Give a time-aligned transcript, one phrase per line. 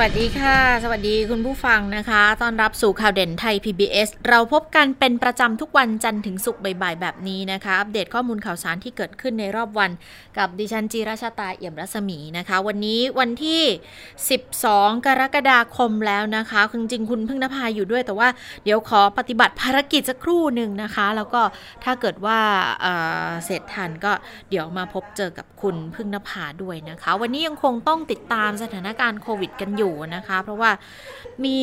[0.00, 9.90] วัสดีค่ะ สวัสดีคุณผู้ฟังนะคะต้อนรับสู่ข่าวเด่นไทย PBS เราพบกันเป็นประจำทุกวันจันทร์ถึงศุกร์บ่ายๆแบบนี้นะคะ อัปเดตข้อมูลข่าวสารที่เกิดขึ้นในรอบวัน
[10.38, 13.62] กับดิฉันจีราชาตาเอี่ยมรัศมีนะคะ วันนี้วันที่
[14.32, 18.28] 12 กรกฎาคมแล้วนะคะจริงๆคุณพึ่งนภาอยู่ด้วย แต่ว่า
[18.64, 21.42] เดี๋ยวขอปฏิบัติภารกิจสักครู่หนึ่งนะคะ แล้วก็
[21.84, 22.38] ถ้าเกิดว่า
[22.80, 24.12] เเสร็จทันก็
[24.50, 30.70] เดี๋ยวมาพบเจอกับคุณพึ่งนภาด้วยนะคะ วันนี้ยังคงต้องติดตามสถานการณ์โควิดกันอยู่นะคะ เพราะว่า
[31.44, 31.58] มี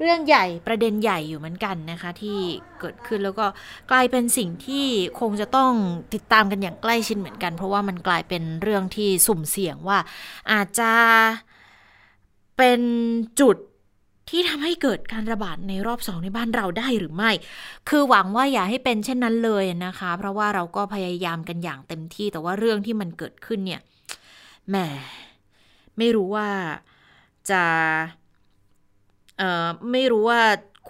[0.00, 2.38] เรื่องใหญ่ประเด็นใหญ่อยู่เหมือนกันนะคะ ที่
[2.80, 3.46] เกิดขึ้นแล้วก็
[3.90, 4.86] กลายเป็นสิ่งที่
[5.20, 5.72] คงจะต้อง
[6.14, 9.98] ติดตามกันอย่างใกล้ชิดเหมือนกัน เพราะว่ามันกลายเป็นเรื่องที่สุ่มเสี่ยงว่า
[10.52, 10.92] อาจจะ
[12.56, 12.80] เป็น
[13.40, 13.56] จุด
[14.30, 17.30] ที่ทำให้เกิดการระบาดในรอบสองในบ้านเราได้หรือไม่
[17.88, 23.80] คือหวังว่าอย่าให้เป็นเช่นนั้นเลยนะคะ เพราะว่าเราก็พยายามกันอย่างเต็มที่ แต่ว่าเรื่องที่มันเกิดขึ้นเนี่ย
[24.68, 24.76] แหม
[25.98, 26.48] ไม่รู้ว่า
[27.50, 27.62] จะ
[29.38, 30.42] เอ่อไม่รู้ว่า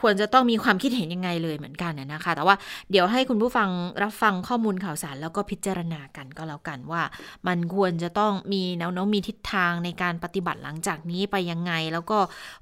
[0.02, 2.56] ควรจะต้องมีความคิดเห็นยังไงเลยเหมือนกันนะคะ แต่ว่า
[2.90, 3.68] เดี๋ยวให้คุณผู้ฟัง
[4.02, 7.02] รับฟังข้อมูลข่าวสารแล้วก็พิจารณากันก็แล้วกันว่า
[7.46, 12.18] มันควรจะต้องมีแนวโน้มมีทิศทางในการปฏิบัติหลังจากนี้ไปยังไง แล้วก็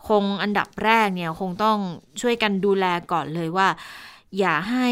[0.09, 1.79] คงอันดับแรกเนี่ยคงต้อง
[2.21, 3.69] ช่วยกันดูแลก่อนเลยว่า
[4.39, 4.89] อย่าให้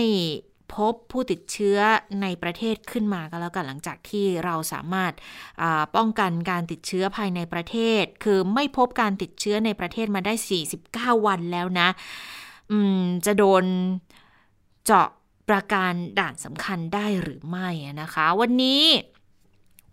[0.76, 1.78] พบผู้ติดเชื้อ
[2.22, 5.12] ในประเทศขึ้นมาก็แล้วกันหลังจากที่เราสามารถ
[5.96, 10.34] ป้องกันการติดเชื้อภายในประเทศ คือไม่พบการติดเชื้อในประเทศมาได้
[11.18, 11.88] 49 วันแล้วนะ
[13.26, 13.64] จะโดน
[14.84, 15.08] เจาะ
[15.48, 17.68] ประการด่านสำคัญได้หรือไม่
[18.00, 18.82] นะคะ วันนี้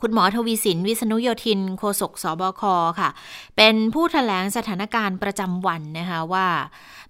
[0.01, 2.61] คุณหมอทวีสินวิษณุโยธินโฆษกสบค
[2.99, 3.09] ค่ะ
[3.57, 6.47] เป็นผู้ถแถลงสถานการณ์ประจำวันนะคะว่า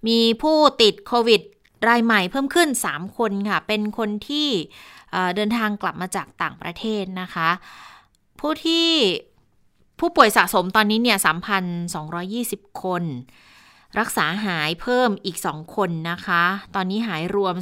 [0.07, 1.41] มีผู้ติดโควิด
[1.87, 4.47] รายใหม่เพิ่มขึ้น 3 คนค่ะ เป็นคนที่
[5.35, 7.49] เดินทางกลับมาจากต่างประเทศนะคะ
[8.39, 8.87] ผู้ที่
[9.99, 11.17] ผู้ป่วยสะสมตอนนี้เนี่ย
[11.99, 13.03] 3,220 คน
[13.99, 16.43] รักษาหายเพิ่มอีก 2 คนนะคะ
[16.75, 17.55] ตอนนี้หายรวม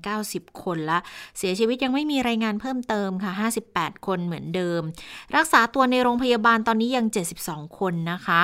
[0.00, 0.98] 3,090 คนละ
[1.38, 3.32] เสียชีวิตยังไม่มีรายงานเพิ่มเติมค่ะ
[3.68, 4.80] 58 คนเหมือนเดิม
[5.36, 7.06] รักษาตัวในโรงพยาบาลตอนนี้ยัง
[7.42, 8.42] 72 คนนะคะ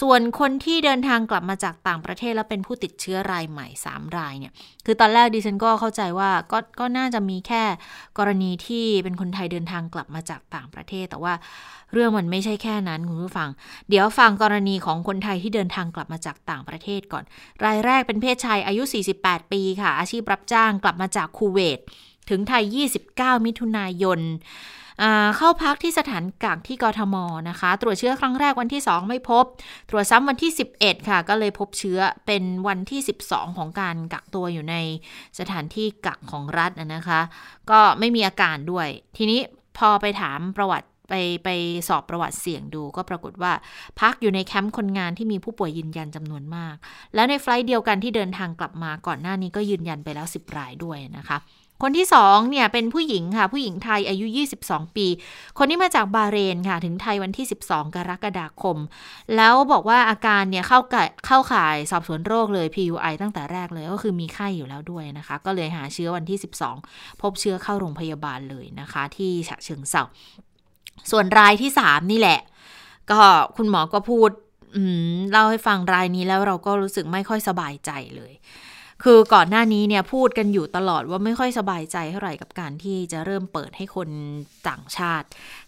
[0.00, 4.52] ส่วนคนที่เดินทางกลับมาจากต่างประเทศแล้วเป็นผู้ติดเชื้อรายใหม่ 3 รายเนี่ย
[4.86, 7.64] คือตอนแรกดิฉันก็เข้าใจว่าก็ก็น่าจะมีแค่
[8.18, 11.34] กรณีที่เป็นคนไทยเดินทางกลับมาจากต่างประเทศ แต่ว่า
[11.92, 13.48] เรื่องมันไม่ใช่แค่นั้นคุณผู้ฟัง
[13.88, 17.24] เดี๋ยวฟังกรณีของคนไทยที่เดินทางกลับมาจากต่างประเทศก่อน
[17.64, 18.82] รายแรกเป็นเพศชายอายุ
[19.18, 21.78] 48 ปีค่ะ อาชีพรับจ้างกลับมาจากคูเวต
[22.30, 22.64] ถึงไทย
[23.04, 24.20] 29 มิถุนายน
[25.36, 27.16] เข้าพักที่สถานกักที่กทม
[27.48, 29.44] นะคะ ตรวจเชื้อครั้งแรกวันที่ 2 ไม่พบ
[29.90, 34.76] ตรวจซ้ำวันที่ 11 ค่ะ ก็เลยพบเชื้อเป็นวันที่ 12 ของการกักตัวอยู่ใน
[35.38, 37.20] สถานที่กักของรัฐนะคะ
[37.70, 39.40] ก็ไม่มีอาการด้วย ทีนี้
[39.78, 41.12] พอไปถามประวัติ ไป
[41.44, 41.48] ไป
[41.88, 43.52] สอบประวัติเสี่ยงดูก็ปรากฏว่า
[44.00, 46.76] พักอยู่ในแคมป์คนงานที่มีผู้ป่วยยืนยันจำนวนมาก
[47.14, 51.38] แล้วในไฟล์เดียวกันที่เดินทางกลับมาก่อนหน้านี้ก็ยืนยันไปแล้ว 10 รายด้วยนะคะ
[51.82, 54.26] คนที่2เนี่ยเป็นผู้หญิงค่ะ ผู้หญิงไทยอายุ
[54.62, 55.06] 22 ปี
[55.58, 58.76] คนนี้มาจากบาเรนค่ะ ถึงไทยวันที่ 12 กรกฎาคม
[59.36, 60.80] แล้วบอกว่าอาการเนี่ยเข้า
[61.26, 66.38] เข้าข่ายสอบสวนโรคเลย PUI ตั้งแต่แรกเลย ก็คือมีไข้อยู่แล้วด้วยนะคะ ก็เลยหาเชื้อวันที่
[66.80, 70.04] 12 พบเชื้อเข้าโรงพยาบาลเลยนะคะ ที่ฉะเชิงเซา
[71.10, 72.40] ส่วนรายที่สามนี่แหละ
[73.10, 73.20] ก็
[73.56, 74.30] คุณหมอก็พูด
[75.30, 78.34] เล่าให้ฟังรายนี้แล้วเราก็รู้สึกไม่ค่อยสบายใจเลย
[79.04, 84.08] คือก่อนหน้านี้เนี่ยพูดกันอยู่ตลอดว่าไม่ค่อยสบายใจเท่าไหร่กับการที่จะเริ่มเปิดให้คน
[84.68, 85.26] ต่างชาติ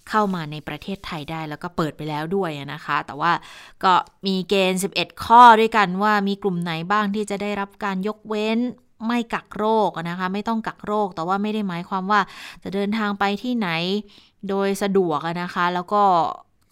[0.08, 3.32] เข้ามาในประเทศไทยได้แล้วก็เปิดไปแล้วด้วยนะคะ แต่ว่า
[3.84, 3.92] ก็
[4.26, 8.58] มีเกณฑ์ 11 ข้อด้วยกันว่ามีกลุ่มไหนบ้างที่จะได้รับการยกเว้น
[9.06, 12.20] ไม่กักโรคนะคะ ไม่ต้องกักโรค แต่ว่าไม่ได้หมายความว่า
[12.62, 13.68] จะเดินทางไปที่ไหน
[14.48, 16.02] โดยสะดวกนะคะ แล้วก็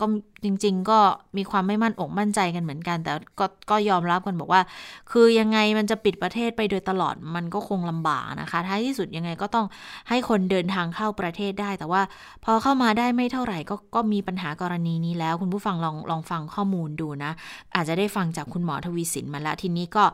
[0.01, 0.05] ก็
[0.45, 0.99] จริง ๆ ก็
[1.37, 4.63] มีความไม่มั่นอกมั่นใจกันเหมือนกัน แต่ก็ก็ยอมรับกันบอกว่า
[5.11, 9.67] คือยังไงมันจะปิดประเทศไปโดยตลอดมันก็คงลำบากนะคะท้ายที่สุดยังไงก็ต้อง
[10.09, 12.03] ให้คนเดินทางเข้าประเทศได้ แต่ว่า
[12.45, 17.33] พอเข้ามาได้ไม่เท่าไหร่ก็ก็มีปัญหากรณีนี้แล้ว คุณผู้ฟังลองลองฟังข้อมูลดูนะ
[17.75, 20.05] อาจจะได้ฟังจากคุณหมอทวีสินมาแล้วทีนี้ก็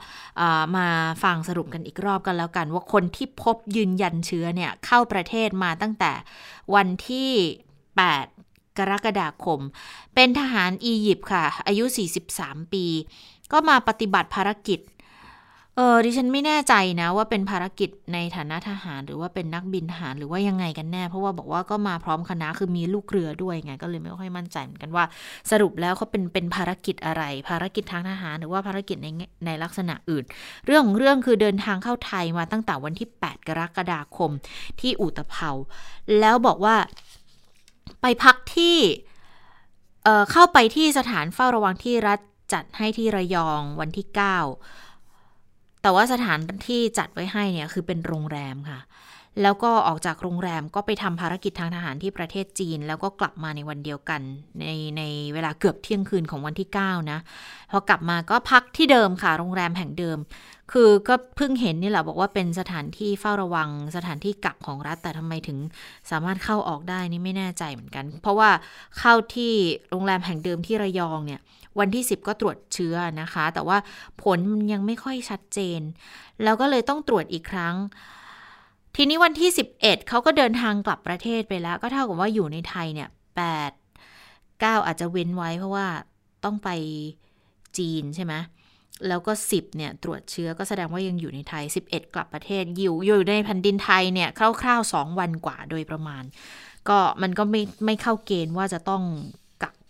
[0.77, 0.87] มา
[1.25, 6.13] ฟังสรุปกันอีกรอบกันแล้วกัน ว่าคนที่พบยืนยันเชื้อเนี่ยเข้าประเทศมาตั้งแต่
[6.75, 7.31] วันที่
[7.95, 8.34] 8
[8.79, 9.61] กรกฎาคม
[10.15, 11.85] เป็นทหารอียิปต์ค่ะ อายุ
[12.29, 12.85] 43 ปี
[13.53, 14.81] ก็มาปฏิบัติภารกิจ
[15.77, 25.05] เออดิฉันไม่แน่ใจนะว่าเป็นภารกิจในฐานะทหาร หรือว่าเป็นนักบินทหารหรือว่ายังไงกันแน่ เพราะว่าบอกว่าก็มาพร้อมคณะคือมีลูกเรือด้วยไงก็เลยไม่ค่อยมั่นใจเหมือนกันว่า
[25.51, 29.09] สรุปแล้วเขาเป็นเป็นภารกิจอะไร ภารกิจทางทหารหรือว่าภารกิจใน
[29.47, 30.25] ในลักษณะอื่น
[30.67, 34.31] เรื่องของเรื่องคือเดินทางเข้าไทยมาตั้งแต่วันที่ 8 กรกฎาคม
[34.81, 35.51] ที่อุตภเปา
[36.21, 36.77] แล้วบอกว่า
[38.03, 38.79] ไปพักที่
[40.05, 42.21] เเข้าไปที่สถานเฝ้าระวังที่รัฐ
[42.53, 46.39] จัดให้ที่ระยองวันที่ 9 แต่ว่าสถาน
[46.69, 48.81] ที่จัดไว้ให้เนี่ยคือเป็นโรงแรมค่ะ
[49.43, 54.21] แล้วก็ออกจากโรงแรมก็ไปทำภารกิจทางทหารที่ประเทศจีน แล้วก็กลับมาในวันเดียวกัน
[54.61, 55.03] ในใน
[55.35, 57.19] เวลาเกือบเที่ยงคืนของวันที่ 9 นะ
[57.71, 60.19] พอกลับมาก็พักที่เดิมค่ะ โรงแรมแห่งเดิม
[60.73, 65.59] คือก็เพิ่งเห็นนี่แหละบอกว่าเป็นสถานที่เฝ้าระวังสถานที่กักของรัฐ แต่ทำไมถึง
[66.11, 68.51] สามารถเข้าออกได้นี่ไม่แน่ใจเหมือนกัน เพราะว่า
[68.99, 69.53] เข้าที่
[69.91, 71.41] โรงแรมแห่งเดิมที่ระยองเนี่ย
[71.79, 73.79] วันที่ 10 ก็ตรวจเชื้อนะคะ แต่ว่า
[74.23, 75.81] ผลมันยังไม่ค่อยชัดเจน
[76.43, 77.75] แล้วก็เลยต้องตรวจอีกครั้ง
[78.97, 83.09] ทีนี้วันที่ 11 เขาก็เดินทางกลับประเทศไปแล้ว ก็เท่ากับว่าอยู่ในไทยเนี่ย
[83.85, 85.87] 8 9 อาจจะเว้นไว้เพราะว่า
[86.45, 86.69] ต้องไป
[87.79, 88.35] จีนใช่ไหม
[89.09, 94.29] แล้วก็ 10เนี่ยตรวจเชื้อก็แสดงว่ายังอยู่ในไทย 11 กลับประเทศอยู่อยู่ในแผ่นดินไทยเนี่ย
[94.61, 96.23] คร่าวๆ 2 วันกว่าโดยประมาณ
[96.89, 99.03] ก็มันก็ไม่ไม่เข้าเกณฑ์ว่าจะต้องกัก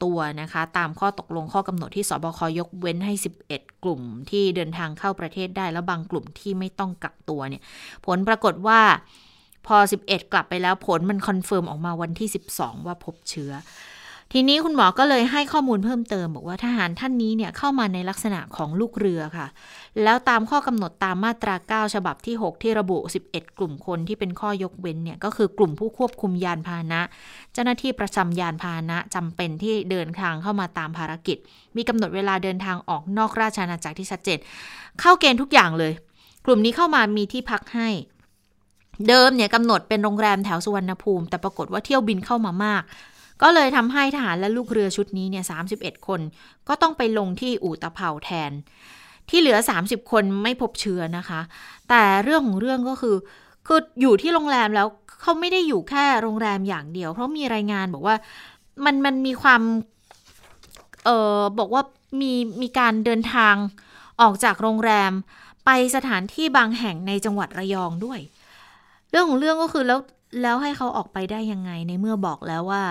[0.05, 3.15] ตัวนะคะ ตามข้อตกลงข้อกำหนดที่สบคยกเว้นให้
[3.49, 7.63] 11 กลุ่มที่เดินทางเข้าประเทศได้ แล้วบางกลุ่มที่ไม่ต้องกักตัวเนี่ย
[8.07, 8.81] ผลปรากฏว่า
[9.67, 13.53] พอ 11 กลับไปแล้วผลมัน confirm ออกมาวันที่ 12 ว่าพบเชื้อ
[14.37, 19.47] ทีนี้คุณหมอก็เลยให้ข้อมูลเพิ่มเติมบอกว่าทหารท่านนี้เนี่ยเข้ามาในลักษณะของลูกเรือค่ะ
[20.03, 22.99] แล้วตามข้อกำหนดตามมาตรา 9 ฉบับที่ 6 ที่ระบุ
[23.31, 27.01] 11 กลุ่มคนที่เป็นข้อยกเว้นเนี่ยก็คือกลุ่มผู้ควบคุมยานพาหนะ
[27.53, 31.39] เจ้าหน้าที่ประจำยานพาหนะจำเป็นที่เดินทางเข้ามาตามภารกิจ
[31.77, 34.39] มีกำหนดเวลาเดินทางออกนอกราชอาณาจักรที่ชัดเจน
[35.01, 35.93] เข้าเกณฑ์ทุกอย่างเลย
[36.45, 37.89] กลุ่มนี้เข้ามามีที่พักให้
[39.09, 42.85] เดิมเนี่ยกำหนดเป็นโรงแรมแถวสุวรรณภูมิ แต่ปรากฏว่าเที่ยวบินเข้ามามาก
[43.43, 45.45] ก็เลยทำให้ทหารและลูกเรือชุดนี้เนี่ย
[45.77, 46.21] 31 คน
[46.69, 48.53] ก็ต้องไปลงที่อู่ตะเภาแทน
[49.31, 51.41] ที่เหลือ 30 คนไม่พบเชื้อนะคะ
[51.89, 53.17] แต่เรื่องของเรื่องก็คือ
[53.67, 54.87] คืออยู่ที่โรงแรมแล้ว
[55.21, 58.17] เขาไม่ได้อยู่แค่โรงแรมอย่างเดียว เพราะมีรายงานบอกว่า
[58.85, 59.63] มันมันมีความ
[61.05, 61.83] เออบอกว่า
[62.21, 62.33] มี
[62.63, 63.55] มีการเดินทาง
[64.21, 65.13] ออกจากโรงแรม
[65.65, 68.21] ไปสถานที่บางแห่งในจังหวัดระยองด้วย
[69.11, 70.01] เรื่องของเรื่องก็คือแล้ว
[70.43, 72.83] แล้วให้เขาออกไปได้ยังไงในเมื่อบอกแล้วว่า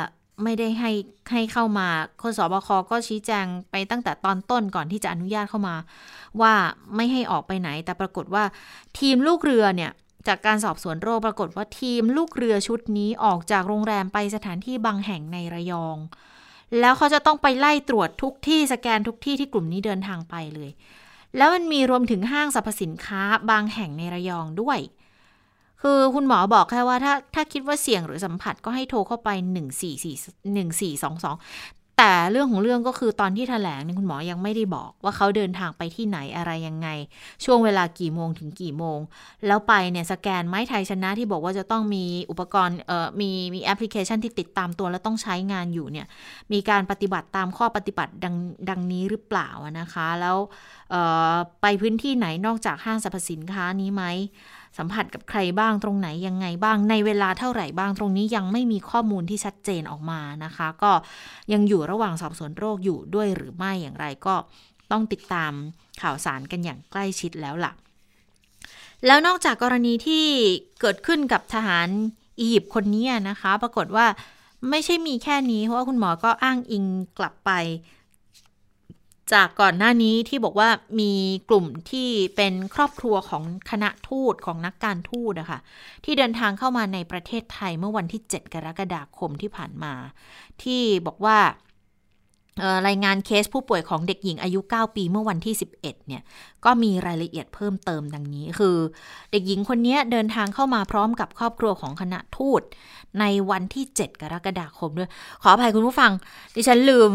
[0.43, 0.91] ไม่ได้ให้
[1.31, 1.87] ให้เข้ามา
[2.21, 5.75] คนสบคก็ชี้แจงไปตั้งแต่ตอนต้นก่อนที่จะอนุญาตเข้ามา
[6.41, 6.53] ว่า
[6.95, 8.43] ไม่ให้ออกไปไหน แต่ปรากฏว่า
[8.99, 9.91] ทีมลูกเรือเนี่ย
[10.27, 15.97] จากการสอบสวนโรคปรากฏว่าทีมลูกเรือชุดนี้ออกจากโรงแรมไปสถานที่บางแห่งในระยอง
[16.79, 20.69] แล้วเขาจะต้องไปไล่ตรวจทุกที่สแกนทุกที่ที่กลุ่มนี้เดินทางไปเลย
[21.37, 24.79] แล้วมันมีรวมถึงห้างสรรพสินค้าบางแห่งในระยองด้วย
[25.83, 29.29] คือคุณหมอบอกแค่ว่าถ้าถ้าคิดว่าเสี่ยงหรือสัมผัสก็ให้โทรเข้าไป
[29.93, 36.87] 144 1422 แต่เรื่องของเรื่องก็คือตอนที่ถแถลงเนี่ยคุณหมอยังไม่ได้บอกว่าเขาเดินทางไปที่ไหนอะไรยังไง
[37.45, 38.99] ช่วงเวลากี่โมงถึงกี่โมง
[39.47, 46.07] แล้วไปเนี่ยสแกนไม้ไทยชนะที่บอกว่าจะต้องมีอุปกรณ์เอ่อมีมีแอปพลิเคชันที่ติดตามตัว แล้วต้องใช้งานอยู่เนี่ย
[46.53, 48.35] มีการปฏิบัติตามข้อปฏิบัติดัง
[48.69, 49.49] ดังนี้หรือเปล่า
[49.79, 50.37] นะคะ แล้ว
[51.61, 54.03] ไปพื้นที่ไหนนอกจากห้างสรรพสินค้านี้ไหม
[54.77, 60.91] สัมผัสกับใครบ้างตรงไหนยังไงบ้างในเวลาเท่าไหร่บ้างตรงนี้ยังไม่มีข้อมูลที่ชัดเจนออกมานะคะ ก็
[61.53, 64.35] ยังอยู่ระหว่างสอบสวนโรคอยู่ด้วยหรือไม่อย่างไรก็
[64.91, 65.51] ต้องติดตาม
[66.01, 67.71] ข่าวสารกันอย่างใกล้ชิดแล้วล่ะ
[69.05, 70.25] แล้วนอกจากกรณีที่
[70.81, 71.87] เกิดขึ้นกับทหาร
[72.39, 74.05] อียิปต์คนนี้นะคะ ปรากฏว่า
[74.69, 76.85] ไม่ใช่มีแค่นี้เพราะว่าคุณหมอก็อ้างอิง
[77.19, 77.51] กลับไป
[79.31, 81.11] จากก่อนหน้านี้ที่บอกว่ามี
[81.49, 85.59] กลุ่มที่เป็นครอบครัวของคณะทูตของนักการทูตนะคะ
[86.05, 89.93] ที่เดินทางเข้ามาในประเทศไทยเมื่อวันที่ 7 กรกฎาคมที่ผ่านมา
[90.63, 91.37] ที่บอกว่า
[92.87, 96.21] รายงานเคสผู้ป่วยของเด็กหญิงอายุ 9 ปีเมื่อวันที่ 11 เนี่ย
[96.65, 98.77] ก็มีรายละเอียดเพิ่มเติมดังนี้ คือ
[99.31, 102.61] เด็กหญิงคนนี้เดินทางเข้ามาพร้อมกับครอบครัวของคณะทูต
[103.19, 105.09] ในวันที่ 7 กรกฎาคมด้วย
[105.41, 106.11] ขออภัยคุณผู้ฟัง
[106.55, 107.11] ดิฉันลืม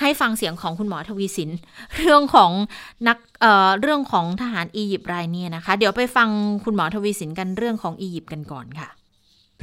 [0.00, 1.50] ให้ฟังเสียงของคุณหมอทวีสิน
[1.98, 2.50] เรื่องของ
[3.08, 6.28] นักเอ่อเรื่องของทหารอียิปต์รายนี้นะคะ เดี๋ยวไปฟัง
[6.64, 8.88] คุณหมอทวีสินกันเรื่องของอียิปต์กันก่อนค่ะ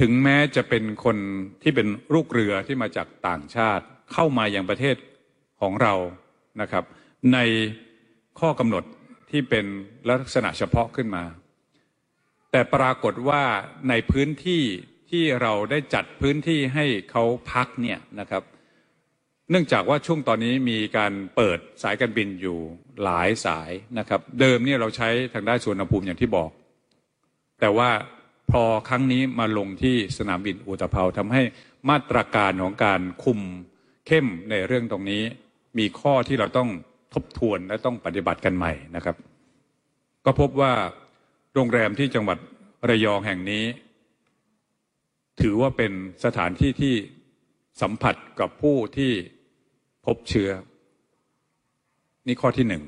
[0.00, 1.16] ถึงแม้จะเป็นคน
[1.62, 4.96] ที่เป็นลูกเรือที่มาจากต่างชาติเข้ามาอย่างประเทศ
[5.60, 5.94] ของเรา
[6.60, 6.84] นะครับ
[7.32, 7.38] ใน
[8.40, 8.84] ข้อกำหนด
[9.30, 9.66] ที่เป็น
[10.08, 11.24] ลักษณะเฉพาะขึ้นมา
[12.50, 13.42] แต่ปรากฏว่า
[13.88, 14.62] ในพื้นที่
[15.10, 18.42] ที่เราได้จัดพื้นที่ให้เขาพักเนี่ยนะครับ
[19.50, 22.58] เนื่องจากว่าช่วงตอนนี้มีการเปิดสายการบินอยู่
[23.04, 26.50] หลายสายนะครับ เดิมเนี่ยเราใช้ทางด้านสวนภูมิอย่างที่บอก
[27.60, 27.90] แต่ว่า
[28.50, 31.42] พอครั้งนี้มาลงที่สนามบินอุตภเปาทำให้
[31.90, 33.40] มาตรการของการคุม
[34.06, 35.22] เข้มในเรื่องตรงนี้
[35.78, 36.68] มีข้อที่เราต้อง
[37.14, 39.16] ทบทวนและต้องปฏิบัติกันใหม่นะครับ
[40.24, 40.72] ก็พบว่า
[41.54, 42.38] โรงแรมที่จังหวัด
[42.88, 43.64] ระยองแห่งนี้
[45.40, 45.92] ถือว่าเป็น
[46.24, 46.94] สถานที่ที่
[47.82, 49.12] สัมผัสกับผู้ที่
[50.06, 50.50] พบเชื้อ
[52.26, 52.82] นี่ข้อที่หนึ่ง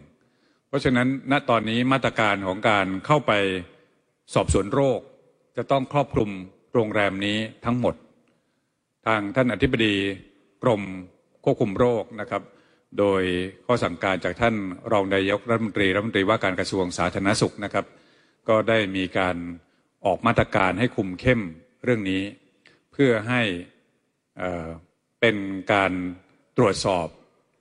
[0.69, 3.33] เพราะฉะนั้นณตอนนี้มาตรการของการเข้าไป
[4.35, 5.01] สอบสวนโรค
[5.57, 6.31] จะต้องครอบคลุม
[6.75, 7.95] โรงแรมนี้ทั้งหมด
[9.07, 9.95] ทางท่านอธิบดี
[10.63, 10.83] กรม
[11.45, 12.43] ควบคุมโรคนะครับ
[12.99, 13.23] โดย
[13.67, 14.55] ข้อสั่งการจากท่าน
[14.93, 17.87] รองนายกรัฐมนตรีรัฐมนตรีว่าการกระทรวงสาธารณสุขนะครับ
[18.49, 19.37] ก็ได้มีการ
[20.07, 21.41] ออกมาตรการให้คุมเข้ม
[21.85, 22.23] เรื่องนี้
[22.93, 23.43] เพื่อให้
[25.21, 25.37] เป็น
[25.73, 25.93] การ
[26.59, 27.07] ตรวจสอบ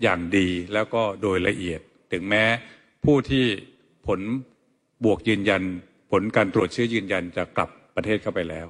[0.04, 2.44] อย่างดีแล้วก็โดยละเอียด ถึงแม้
[3.06, 3.46] ผู้ที่
[4.08, 4.20] ผล
[5.04, 5.64] บวกยืนยัน
[6.12, 8.68] ผลการตรวจเชื้อยืนยันจะกลับประเทศเข้าไปแล้ว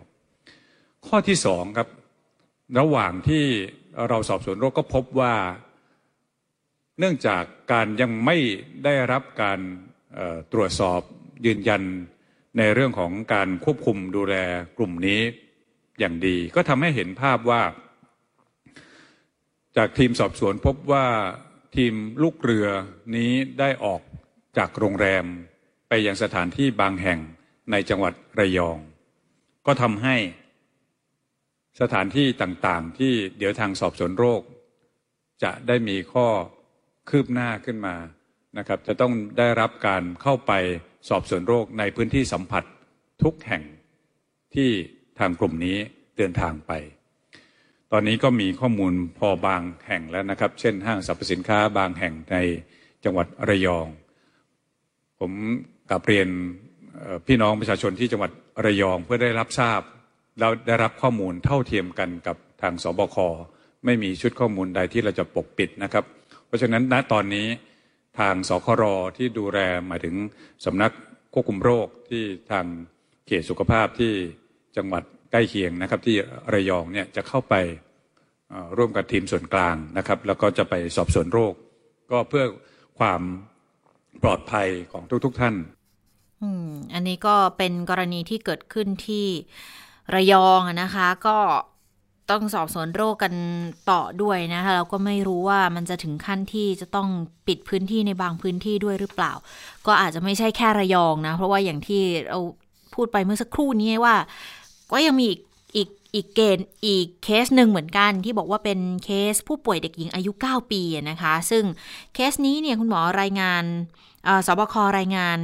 [1.08, 1.88] ข้อที่สองครับ
[2.80, 3.46] ระหว่างที่
[4.10, 5.36] เราสอบสวนโรคก็พบว่า
[7.00, 8.38] เนื่องจากการยังไม่
[8.86, 9.60] ได้รับการ
[10.54, 11.02] ตรวจสอบ
[11.46, 11.84] ยืนยัน
[12.58, 14.36] ในเรื่องของการควบคุมดูแล
[14.78, 15.22] กลุ่มนี้
[16.00, 17.62] อย่างดี ก็ทำให้เห็นภาพว่า
[19.78, 21.08] จากทีมสอบสวนพบว่า
[21.76, 21.94] ทีม
[22.24, 22.68] ลูกเรือ
[23.16, 24.02] นี้ได้ออก
[24.58, 25.26] จากโรงแรม
[25.90, 27.20] ไปยังสถานที่บางแห่ง
[27.72, 28.78] ในจังหวัดระยอง
[29.66, 30.16] ก็ทำให้
[31.82, 34.42] สถานที่ต่างๆ ที่เดี๋ยวทางสอบสวนโรค
[35.44, 36.28] จะได้มีข้อ
[37.10, 37.96] คืบหน้าขึ้นมา
[38.58, 40.52] นะครับ จะต้องได้รับการเข้าไป
[41.10, 42.64] สอบสวนโรคในพื้นที่สัมผัส
[43.24, 43.64] ทุกแห่ง
[44.56, 44.70] ที่
[45.20, 45.78] ทางกลุ่มนี้
[46.18, 46.74] เดินทางไป
[47.94, 52.38] ตอนนี้ก็มีข้อมูลพอบางแห่งแล้วนะครับ เช่นห้างสรรพสินค้าบางแห่งใน
[53.04, 53.88] จังหวัดระยอง
[55.20, 55.32] ผม
[55.90, 56.28] กลับเรียน
[57.28, 58.32] พี่น้องประชาชนที่จังหวัด
[58.66, 59.82] ระยองเพื่อได้รับทราบ
[60.40, 63.18] เราได้รับข้อมูลเท่าเทียมกันกับทางสบค
[63.86, 66.04] ไม่มีชุดข้อมูลใดที่เราจะปกปิดนะครับ
[66.46, 67.48] เพราะฉะนั้นณตอนนี้
[68.20, 68.84] ทางสคร
[69.18, 70.16] ที่ดูแลหมายถึง
[70.66, 70.92] สำนัก
[71.34, 72.66] ควบคุมโรคที่ทาง
[73.28, 74.14] เขตสุขภาพที่
[74.78, 76.16] จังหวัด ใกล้เคียงนะครับที่
[76.54, 77.56] ระยองเนี่ยจะเข้าไป
[78.78, 81.54] ร่วมกับทีมส่วนกลางนะครับ แล้วก็จะไปสอบสวนโรค
[82.12, 82.46] ก็เพื่อ
[83.00, 83.22] ความ
[84.24, 85.56] ปลอดภัยของทุกๆทท่าน
[86.42, 89.26] อืม อันนี้ก็เป็นกรณีที่เกิดขึ้นที่
[90.16, 91.38] ระยองนะคะ ก็
[92.32, 93.34] ต้องสอบสวนโรคกัน
[93.92, 97.08] ต่อด้วยนะคะเราก็ไม่รู้ว่ามันจะถึงขั้นที่จะต้อง
[97.48, 99.34] ปิดพื้นที่ในบางพื้นที่ด้วยหรือเปล่า
[99.88, 102.40] ก็อาจจะไม่ใช่แค่ระยองนะ เพราะว่าอย่างที่เรา
[102.96, 104.16] พูดไปเมื่อสักครู่นี้ว่า
[104.92, 105.40] ก็ยังมีอีก
[105.76, 111.64] อีกอีกเกณฑ์อีกเคสหนึ่งเหมือนกันที่บอกว่าเป็นเคสผู้ป่วยเด็กหญิงอายุ 9 ปีนะคะ ซึ่ง
[112.14, 113.64] เคสนี้เนี่ยคุณหมอรายงาน
[114.48, 115.38] สบครายงาน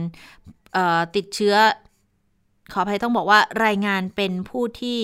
[1.15, 1.55] ติดเชื้อ
[2.73, 5.01] ขออภัยต้องบอกว่ารายงานเป็นผู้ที่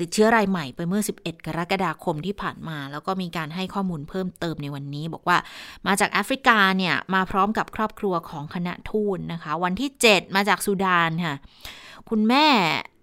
[0.00, 5.38] ติดเชื้อรายใหม่ไปเมื่อ 11 กรกฎาคมที่ผ่านมา แล้วก็มีการให้ข้อมูลเพิ่มเติมในวันนี้ บอกว่า
[5.86, 11.36] มาจากแอฟริกาเนี่ย มาพร้อมกับครอบครัวของคณะทูตนะคะ วันที่ 7 มาจากสุดานค่ะ
[12.10, 12.46] คุณแม่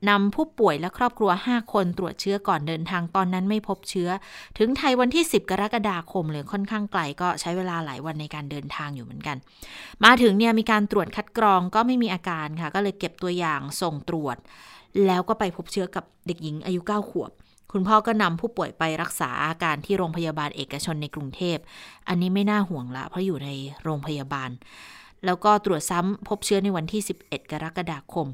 [0.09, 4.09] นำผู้ป่วยและครอบครัว 5 คนตรวจเชื้อก่อนเดินทางตอนนั้นไม่พบเชื้อ
[4.57, 9.37] ถึงไทยวันที่ 10 กรกฎาคมเลยค่อนข้างไกลก็ใช้เวลาหลายวันในการเดินทางอยู่เหมือนกัน
[10.03, 14.37] มาถึงเนี่ยมีการตรวจคัดกรองก็ไม่มีอาการค่ะ ก็เลยเก็บตัวอย่างส่งตรวจ
[15.05, 17.31] แล้วก็ไปพบเชื้อกับเด็กหญิงอายุ 9 ขวบ
[17.71, 21.57] คุณพ่อก็นำผู้ป่วยไปรักษาอาการที่โรงพยาบาลเอกชนในกรุงเทพ
[22.07, 23.49] อันนี้ไม่น่าห่วงละเพราะอยู่ใน
[23.83, 24.49] โรงพยาบาล
[25.25, 28.27] แล้วก็ตรวจซ้ำพบเชื้อในวันที่ 11 กรกฎาคม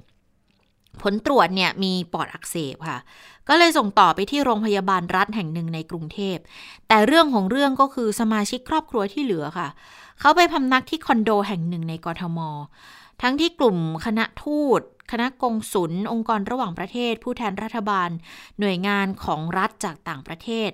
[1.01, 2.99] ผลตรวจเนี่ยมีปอดอักเสบค่ะ
[3.47, 6.37] ก็เลยส่งต่อไปที่โรงพยาบาลรัฐแห่งหนึ่งในกรุงเทพ
[6.87, 9.67] แต่เรื่องของเรื่องก็คือสมาชิกครอบครัวที่เหลือค่ะ
[10.19, 12.39] เขาไปพำนักที่คอนโดแห่งหนึ่งในกรทม
[13.21, 14.81] ทั้งที่กลุ่มคณะทูต
[15.11, 18.09] คณะกงสุลองค์กรระหว่างประเทศ ผู้แทนรัฐบาล
[18.59, 20.69] หน่วยงานของรัฐจากต่างประเทศ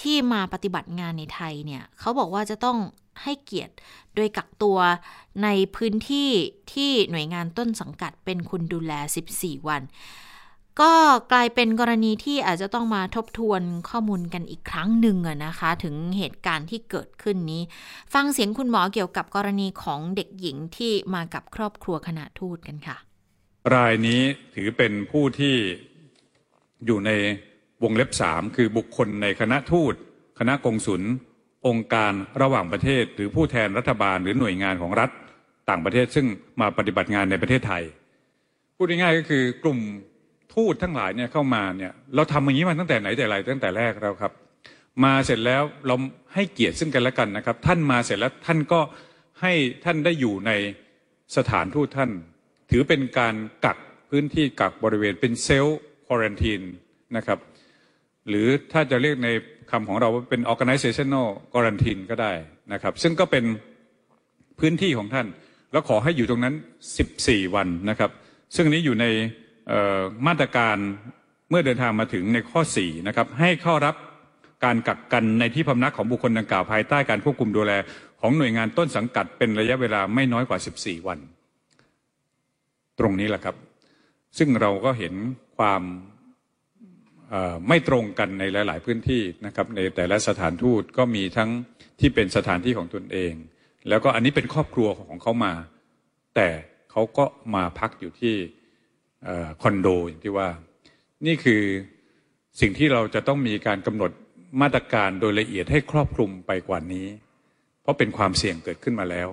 [0.00, 2.78] ที่มาปฏิบัติงานในไทยเนี่ยเขาบอกว่าจะต้อง
[3.22, 3.74] ให้เกียรติ
[4.14, 4.78] โดยกักตัว
[5.42, 6.30] ในพื้นที่
[6.72, 8.92] ที่หน่วยงานต้นสังกัดเป็นคุณดูแล
[9.30, 9.82] 14 วัน
[10.82, 10.92] ก็
[11.32, 17.62] กลายเป็นกรณีที่อาจจะต้องมาทบทวนข้อมูลกันอีกครั้งหนึ่งนะคะ ถึงเหตุการณ์ที่เกิดขึ้นนี้
[18.14, 22.96] ฟังเสียงคุณหมอเกี่ยวกับกรณีของเด็กหญิงที่มากับครอบครัวคณะทูตกันค่ะ
[23.74, 24.20] รายนี้
[24.54, 25.56] ถือเป็นผู้ที่
[26.86, 27.10] อยู่ใน
[27.82, 29.94] วงเล็บสามคือบุคคลในคณะทูต
[30.38, 31.02] คณะกงสุล
[31.66, 35.10] องค์การระหว่างประเทศ หรือผู้แทนรัฐบาลหรือหน่วยงานของรัฐ
[35.70, 36.26] ต่างประเทศซึ่ง
[36.60, 37.82] มาปฏิบัติงานในประเทศไทย
[38.76, 39.78] พูดง่ายๆก็คือกลุ่ม
[40.54, 44.32] ทูตทั้งหลายเนี่ยเข้ามาเนี่ยเราทำอย่างนี้มาตั้งแต่ไหนแต่ไรตั้งแต่แรกแล้วครับ
[45.04, 45.94] มาเสร็จแล้วเรา
[46.34, 48.80] ให้เกียรติซึ่งกันและกันนะครับ ท่านมาเสร็จแล้วท่านก็
[49.42, 49.52] ให้
[49.84, 50.52] ท่านได้อยู่ใน
[51.36, 52.10] สถานทูตท่าน
[52.70, 53.78] ถือเป็นการกัก
[54.10, 56.62] พื้นที่กักบริเวณเป็นเซลล์ควอรันทีน
[57.16, 57.38] นะครับ
[58.28, 59.28] หรือถ้าจะเรียกใน
[59.70, 62.32] คำของเราว่าเป็น organizational quarantine ก็ได้
[62.72, 63.44] นะครับ ซึ่งก็เป็น
[64.60, 65.26] พื้นที่ของท่าน
[65.72, 66.54] แล้วขอให้อยู่ตรงนั้น
[67.04, 68.10] 14 วันนะครับ
[68.56, 69.06] ซึ่งนี้อยู่ใน
[70.26, 70.76] มาตรการ
[71.50, 73.94] เมื่อเดินทางมาถึงในข้อ 4 นะครับ ให้เข้ารับ
[74.64, 77.72] การกักกันในที่พำนักของบุคคลดังกล่าวภายใต้การควบคุมดูแล
[78.20, 81.18] ของหน่วยงานต้นสังกัดเป็นระยะเวลาไม่น้อยกว่า 14 วัน
[82.98, 83.56] ตรงนี้แหละครับ
[84.38, 85.14] ซึ่งเราก็เห็น
[85.58, 85.82] ความ
[87.68, 91.50] ไม่ตรงกันในหลาย ๆ พื้นที่นะครับในแต่ละสถานทูตก็มีทั้ง
[92.00, 93.32] ที่เป็นสถานที่ของตนเอง
[93.88, 95.52] แล้วก็อันนี้เป็นครอบครัวของเขามา
[96.34, 96.48] แต่
[96.90, 97.24] เขาก็
[97.54, 98.34] มาพักอยู่ที่
[99.62, 100.48] คอนโดอย่างที่ว่า
[101.26, 101.62] นี่คือ
[102.60, 104.10] สิ่งที่เราจะต้องมีการกำหนด
[104.62, 107.06] มาตรการโดยละเอียดให้ครอบคลุมไปกว่านี้
[107.82, 109.28] เพราะเป็นความเสี่ยงเกิดขึ้นมาแล้ว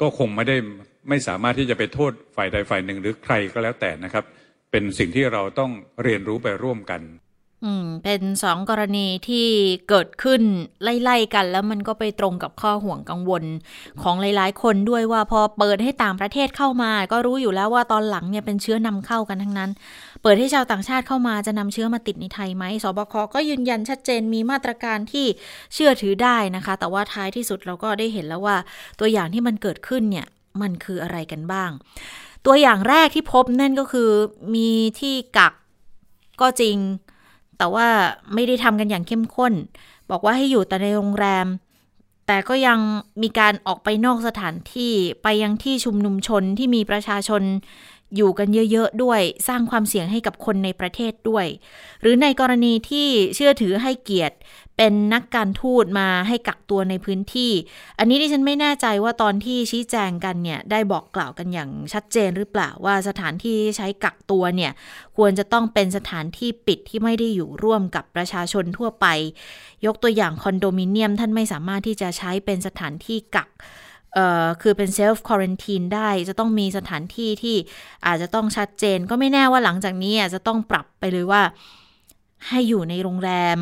[0.00, 0.56] ก็คงไม่ได้
[1.08, 4.24] ไม่สามารถที่จะไปโทษฝ่ายใดฝ่ายหนึ่งหรือใครก็แล้วแต่นะครับ
[4.76, 7.00] เป็นสิ่งที่เราต้องเรียนรู้ไปร่วมกัน
[7.64, 9.46] อืม เป็นสองกรณีที่
[9.88, 10.42] เกิดขึ้น
[10.82, 13.44] ไล่ๆกัน แล้วมันก็ไปตรงกับข้อห่วงกังวล
[14.02, 19.70] ของหลายๆ คนด้วยว่าพอเปิดให้ต่างประเทศเข้ามา ก็รู้อยู่แล้วว่าตอนหลังเนี่ยเป็นเชื้อนำเข้ากันทั้งนั้น
[20.22, 25.26] เปิดให้ชาวต่างชาติเข้ามาจะนำเชื้อมาติดในไทยไหมสบคก็ยืนยันชัดเจนมีมาตรการที่
[25.74, 28.56] เชื่อถือได้นะคะ แต่ว่าท้ายที่สุดเราก็ได้เห็นแล้วว่า
[29.00, 30.26] ตัวอย่างที่มันเกิดขึ้นเนี่ย
[30.62, 31.70] มันคืออะไรกันบ้าง
[32.46, 34.10] ตัวอย่างแรกที่พบนั่นก็คือ
[34.54, 34.68] มี
[35.00, 35.52] ที่กัก
[36.40, 36.76] ก็จริง
[37.58, 37.88] แต่ว่า
[38.34, 39.52] ไม่ได้ทำกันอย่างเข้มข้น
[40.10, 41.46] บอกว่าให้อยู่แต่ในโรงแรม
[42.26, 42.78] แต่ก็ยัง
[43.22, 47.42] มีการออกไปนอกสถานที่ไปยังที่ชุมนุมชนที่มีประชาชน
[48.16, 51.46] อยู่กันเยอะ ๆ ด้วยสร้างความเสี่ยงให้กับคนในประเทศด้วย
[52.00, 54.36] หรือในกรณีที่เชื่อถือให้เกียรติ
[54.76, 57.52] เป็นนักการทูตมาให้กักตัวในพื้นที่
[57.98, 64.72] อันนี้ดิฉันไม่แน่ใจว่าตอนที่ชี้แจงกันเนี่ยได้บอกกล่าวกันอย่างชัดเจนหรือเปล่าว่าสถานที่ใช้กักตัวเนี่ย
[65.16, 69.06] ควรจะต้องเป็นสถานที่ปิดที่ไม่ได้อยู่ร่วมกับประชาชนทั่วไป
[69.86, 73.48] ยกตัวอย่างคอนโดมิเนียมท่านไม่สามารถที่จะใช้เป็นสถานที่กัก
[74.14, 77.56] เอ่อคือเป็นเซลฟ์ควอรันทีนได้จะต้องมีสถานที่ที่
[78.06, 81.42] อาจจะต้องชัดเจนก็ไม่แน่ว่าหลังจากนี้จะต้องปรับไปเลยว่า
[82.48, 83.58] ให้อยู่ในโรงแรม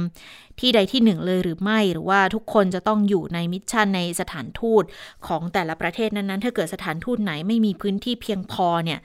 [0.61, 4.85] ที่ใดที่หนึ่งเลยหรือไม่ หรือว่าทุกคนจะต้องอยู่ใน mission ในสถานทูต
[5.27, 9.01] ของแต่ละประเทศนั้นๆ ถ้าเกิดสถานทูตไหนไม่มีพื้นที่เพียงพอเนี่ย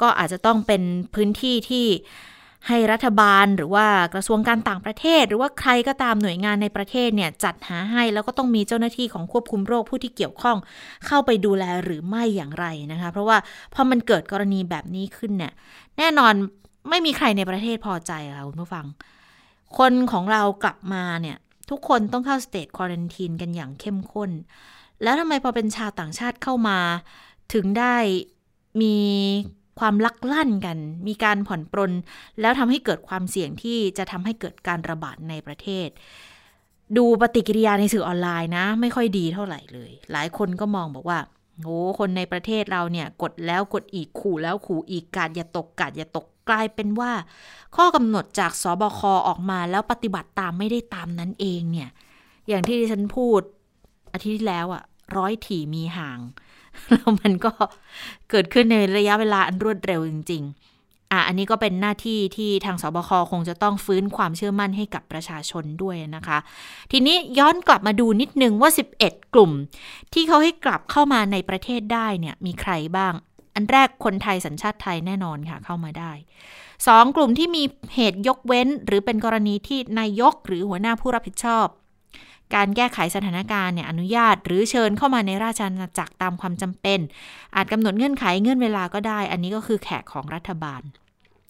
[0.00, 0.82] ก็อาจจะต้องเป็น
[1.14, 1.86] พื้นที่ที่
[2.68, 10.56] ให้รัฐบาลหรือว่ากระทรวงการต่างประเทศ หรือว่าใครก็ตามหน่วยงานในประเทศเนี่ยจัดหาให้แล้วก็ต้องมีเจ้าหน้าที่ของควบคุมโรคผู้ที่เกี่ยวข้อง
[11.06, 13.36] เข้าไปดูแลหรือไม่อย่างไรนะคะ เพราะว่า
[13.74, 15.52] พอมันเกิดกรณีแบบนี้ขึ้นเนี่ย
[15.98, 16.32] แน่นอน
[16.90, 18.86] ไม่มีใครในประเทศพอใจค่ะคุณผู้ฟัง
[19.78, 21.36] คนของเรากลับมาเนี่ย
[21.70, 24.30] ทุกคนต้องเข้าสเตจควอรันทีนกันอย่างเข้มข้น
[25.02, 26.78] แล้วทำไมพอเป็นชาวต่างชาติเข้ามา
[27.54, 27.96] ถึงได้
[28.82, 28.96] มี
[29.80, 30.78] ความลักลั่นกัน
[31.08, 31.92] มีการผ่อนปรน
[32.40, 35.88] แล้วทำให้เกิดความเสี่ยงที่จะทำให้เกิดการระบาดในประเทศ
[36.96, 41.18] ดูปฏิกิริยาในสื่อออนไลน์นะ ไม่ค่อยดีเท่าไหร่เลย หลายคนก็มองบอกว่า
[41.62, 47.12] โอ้คนในประเทศเราเนี่ย กดแล้วกดอีกขู่แล้วขู่อีกกาดอย่าตกกาดอย่าตก กลายเป็นว่า
[47.76, 51.90] ข้อกำหนดจากสบคออกมาแล้วปฏิบัติตามไม่ได้ตามนั้นเองเนี่ย
[52.48, 53.40] อย่างที่ฉันพูด
[54.12, 54.82] อาทิตย์ที่แล้วอะ
[55.16, 56.18] ร้อยถี่มีห่าง
[56.92, 57.52] แล้วมันก็
[58.30, 66.38] เกิดขึ้นในระยะเวลาอันรวดเร็วจริง ๆ อะอันนี้ก็เป็นหน้าที่ที่ทางสบคคงจะต้องฟื้นความเชื่อมั่นให้กับประชาชนด้วยนะคะ
[66.92, 69.52] ทีนี้ย้อนกลับมาดูนิดนึงว่า 11 กลุ่ม
[70.12, 73.14] ที่เขาให้กลับเข้ามาในประเทศได้เนี่ยมีใครบ้าง
[73.58, 76.12] อันแรกคนไทยสัญชาติไทยแน่นอนค่ะเข้ามาได้
[76.86, 77.62] สองกลุ่มที่มี
[77.94, 81.66] เหตุยกเว้น หรือเป็นกรณีที่นายกหรือหัวหน้าผู้รับผิดชอบ
[82.54, 86.98] การแก้ไขสถานการณ์เนี่ยอนุญาต หรือเชิญเข้ามาในราชอาณาจักรตามความจำเป็น
[87.54, 90.82] อาจกำหนดเงื่อนไขเงื่อนเวลาก็ได้ อันนี้ก็คือแขกของรัฐบาล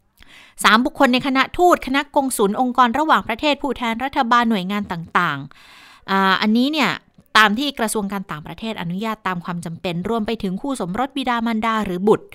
[0.09, 6.91] 3 บุคคลในคณะทูตคณะกงสุลองค์กรระหว่างประเทศผู้แทนรัฐบาลหน่วยงานต่างๆออันนี้เนี่ย
[7.39, 12.27] ตามที่กระทรวงการต่างประเทศอนุญาตตามความจำเป็น รวมไปถึงคู่สมรสบิดามารดาหรือบุตร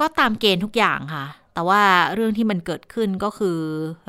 [0.00, 1.82] ก็ตามเกณฑ์ทุกอย่างค่ะ แต่ว่า
[2.14, 3.58] เรื่องที่มันเกิดขึ้นก็คือ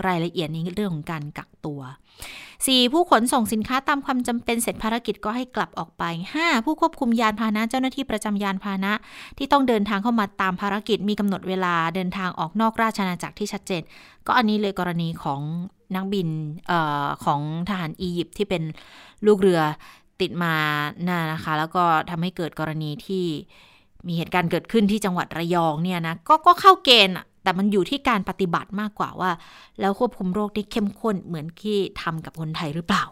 [0.07, 1.81] รายละเอียดนี้เรื่องของการกักตัว
[2.37, 2.93] 4.
[2.93, 6.03] ผู้ขนส่งสินค้าตามความจำเป็นเสร็จภารกิจก็ให้กลับออกไป
[6.39, 6.65] 5.
[6.65, 8.93] ผู้ควบคุมยานพาหนะเจ้าหน้าที่ประจำยานพาหนะ
[9.37, 13.81] ที่ต้องเดินทางเข้ามาตามภารกิจมีกำหนดเวลาเดินทางออกนอกราชอาณาจักรที่ชัดเจน
[14.27, 15.41] ก็อันนี้เลยกรณีของ
[15.95, 16.29] นักบิน
[16.71, 16.73] อ
[17.05, 18.63] อของทหารอียิปต์ที่เป็น
[19.25, 19.61] ลูกเรือ
[20.21, 20.53] ติดมา
[21.07, 23.25] น่านะคะ แล้วก็ทำให้เกิดกรณีที่
[24.07, 29.31] มีเหตุการณ์เกิดขึ้นที่จังหวัดระยองเนี่ยนะก็ก็เข้าเกณฑ์แต่มันอยู่ที่การปฏิบัติมากกว่าว่า
[29.79, 33.03] แล้วควบคุมโรคได้เข้มข้นเหมือนที่ทำกับคนไทยหรือเปล่า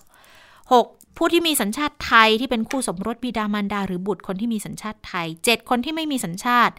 [0.56, 1.18] 6.
[1.18, 6.74] ผู้ที่มีสัญชาติไทยที่เป็นคู่สมรสบิดามารดา หรือบุตรคนที่มีสัญชาติไทย 7 คนที่ไม่มีสัญชาติ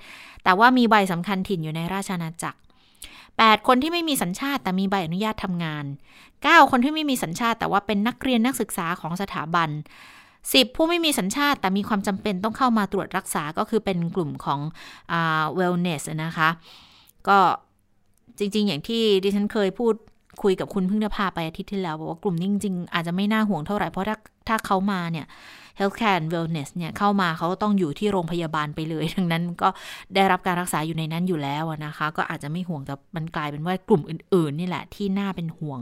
[0.45, 2.59] แต่ว่ามีใบสำคัญถิ่นอยู่ในราชอาณาจักร
[3.13, 5.85] 8 คนที่ไม่มีสัญชาติแต่มีใบอนุญาตทำงาน
[6.33, 9.69] 9 คนที่ไม่มีสัญชาติแต่ว่าเป็นนักเรียนนักศึกษาของสถาบัน
[10.53, 14.61] 10 ผู้ไม่มีสัญชาติ แต่มีความจำเป็นต้องเข้ามาตรวจรักษาก็คือเป็นกลุ่มของ
[15.13, 16.49] อ่า wellness นะคะ
[17.29, 17.39] ก็
[18.39, 19.95] จริง ๆ อย่างที่ดิฉันเคยพูด
[20.43, 24.17] คุยกับคุณพึ่งนภาไปอาทิตย์ที่แล้วบอกว่ากลุ่มนี้จริงๆอาจจะไม่น่าห่วงเท่าไหร่เพราะถ้า
[24.49, 25.27] ถ้าเขามาเนี่ย
[25.79, 29.69] healthcare and wellness เนี่ยเข้ามาเขาต้องอยู่ที่โรงพยาบาลไปเลย ดังนั้นก็
[30.15, 35.81] ได้รับการรักษาอยู่ในนั้นอยู่แล้วนะคะ ก็อาจจะไม่ห่วงแต่มันกลายเป็นว่ากลุ่มอื่นๆนี่แหละที่น่าเป็นห่วง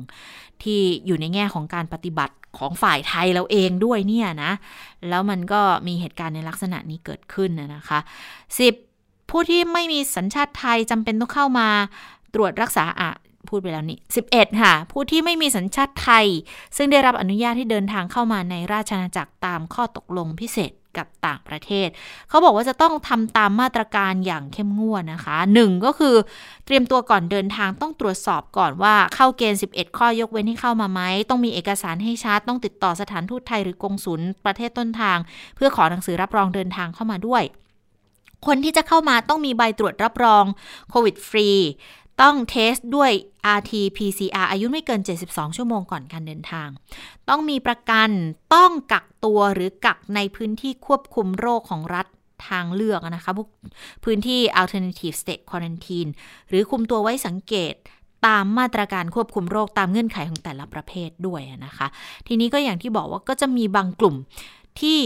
[0.62, 4.52] ที่อยู่ในแง่ของการปฏิบัติของฝ่ายไทยเราเองด้วยเนี่ยนะ
[5.08, 7.98] แล้วมันก็มีเหตุการณ์ในลักษณะนี้เกิดขึ้นนะคะ
[8.68, 11.68] 10ผู้ที่ไม่มีสัญชาติไทยจำเป็นต้องเข้ามา
[12.34, 13.10] ตรวจรักษาอะ
[13.50, 13.98] พูดไปแล้วนี่
[14.30, 16.26] 11 ค่ะ ผู้ที่ไม่มีสัญชาติไทย
[16.76, 21.88] ซึ่งได้รับอนุญาตให้เดินทางเข้ามาในราชอาณาจักรตามข้อตกลงพิเศษกับต่างประเทศ
[22.28, 26.14] เขาบอกว่าจะต้องทำตามมาตรการอย่างเข้มงวดนะคะหนึ่งก็คือ
[26.66, 35.18] เตรียมตัวก่อนเดินทางต้องตรวจสอบก่อนว่าเข้าเกณฑ์ 11 ข้อยกเว้นให้เข้ามาไหม ต้องมีเอกสารให้ชัด ต้องติดต่อสถานทูตไทยหรือกงสุลประเทศต้นทาง
[35.56, 37.42] เพื่อขอหนังสือรับรองเดินทางเข้ามาด้วย
[38.46, 40.44] คนที่จะเข้ามาต้องมีใบตรวจรับรอง
[40.90, 41.48] โควิดฟรี
[42.22, 43.10] ต้องเทสด้วย
[43.58, 46.68] RT-PCR อายุไม่เกิน 72 ชั่วโมงก่อนการเดินทาง
[47.28, 48.10] ต้องมีประกัน
[48.54, 52.06] ต้องกักตัวหรือกักในพื้นที่ควบคุมโรคของรัฐ
[52.48, 53.48] ทางเลือกนะคะพวก
[54.04, 56.10] พื้นที่ alternative state quarantine
[56.48, 57.74] หรือคุมตัวไว้สังเกต
[58.26, 61.86] ตามมาตรการควบคุมโรคตามเงื่อนไขของแต่ละประเภทด้วยนะคะ
[62.26, 64.16] ทีนี้ก็อย่างที่บอกว่าก็จะมีบางกลุ่ม
[64.80, 65.00] ที่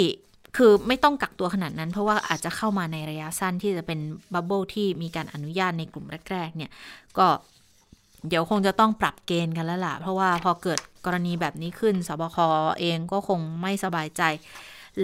[0.59, 4.01] คือไม่ต้องกักตัวขนาดนั้น เพราะว่าอาจจะเข้ามาในระยะสั้นที่จะเป็น
[4.35, 6.71] บับเบิลที่มีการอนุญาตในกลุ่มแรก ๆ เนี่ย
[7.19, 7.27] ก็
[8.29, 12.37] เดี๋ยวคงจะต้องปรับเกณฑ์กันแล้วล่ะ เพราะว่าพอเกิดกรณีแบบนี้ขึ้นสบค
[12.81, 14.23] เองก็คงไม่สบายใจ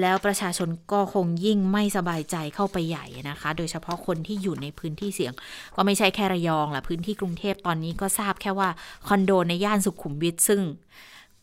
[0.00, 5.32] แล้วประชาชนก็คงยิ่งไม่สบายใจเข้าไปใหญ่นะคะ โดยเฉพาะคนที่อยู่ในพื้นที่เสี่ยง
[5.76, 8.68] ก็ไม่ใช่แค่ระยองแหละพื้นที่กรุงเทพตอนนี้ก็ทราบแค่ว่า
[9.08, 10.60] คอนโดในย่านสุขุมวิทซึ่ง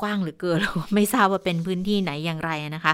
[0.01, 2.93] กว้างหรือเกินเราไม่ทราบว่าเป็นพื้นที่ไหนอย่างไรนะคะ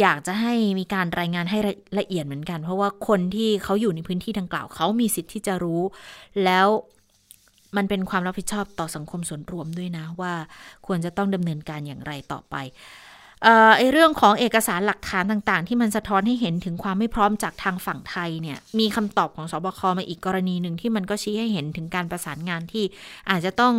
[0.00, 1.58] อยากจะให้มีการรายงานให้
[1.98, 5.82] ละเอียดเหมือนกัน เพราะว่าคนที่เขาอยู่ในพื้นที่ดังกล่าวเขามีสิทธิ์ที่จะรู้
[6.44, 6.68] แล้ว
[7.76, 10.32] มันเป็นความรับผิดชอบต่อสังคมส่วนรวมด้วยนะว่า
[10.86, 12.56] ควรจะต้องดำเนินการอย่างไรต่อไป
[13.76, 22.84] ไอเรื่องของเอกสารหลักฐานต่างๆ ที่มันสะท้อนให้เห็นถึงความไม่พร้อมจากทางฝั่งไทยเนี่ยมีคำตอบของสบคมาอีกกรณีหนึ่งที่มันก็ชี้ให้เห็นถึงการประสานงานที่
[23.30, 23.74] อาจจะต้อง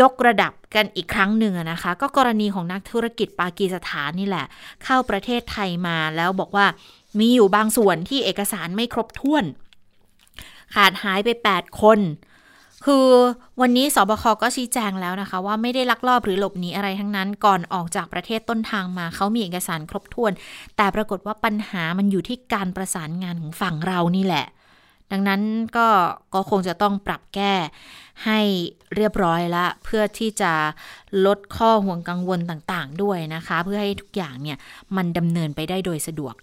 [0.00, 4.46] ยกระดับกันอีกครั้งหนึ่งนะคะ ก็กรณีของนักธุรกิจปากีสถานนี่แหละ
[4.84, 6.66] เข้าประเทศไทยมาแล้วบอกว่า
[7.18, 9.44] มีอยู่บางส่วนที่เอกสารไม่ครบถ้วน
[10.74, 12.00] ขาดหายไป 8 คน
[12.88, 13.08] คือ
[13.60, 20.32] วันนี้สบคก็ชี้แจงแล้วนะคะ ว่าไม่ได้ลักลอบหรือหลบหนีอะไรทั้งนั้น ก่อนออกจากประเทศต้นทางมาเขามีเอกสารครบถ้วน
[20.76, 24.46] แต่ปรากฏว่าปัญหามันอยู่ที่การประสานงานของฝั่งเรานี่แหละ
[25.12, 25.42] ดังนั้น
[25.76, 25.88] ก็
[26.34, 27.54] ก็คงจะต้องปรับแก้
[28.24, 28.40] ให้
[28.96, 30.52] เรียบร้อยละเพื่อที่จะ
[31.26, 34.58] ลดข้อห่วงกังวลต่างๆ ด้วยนะคะ เพื่อให้ทุกอย่างเนี่ย
[34.96, 36.34] มันดำเนินไปได้โดยสะดวก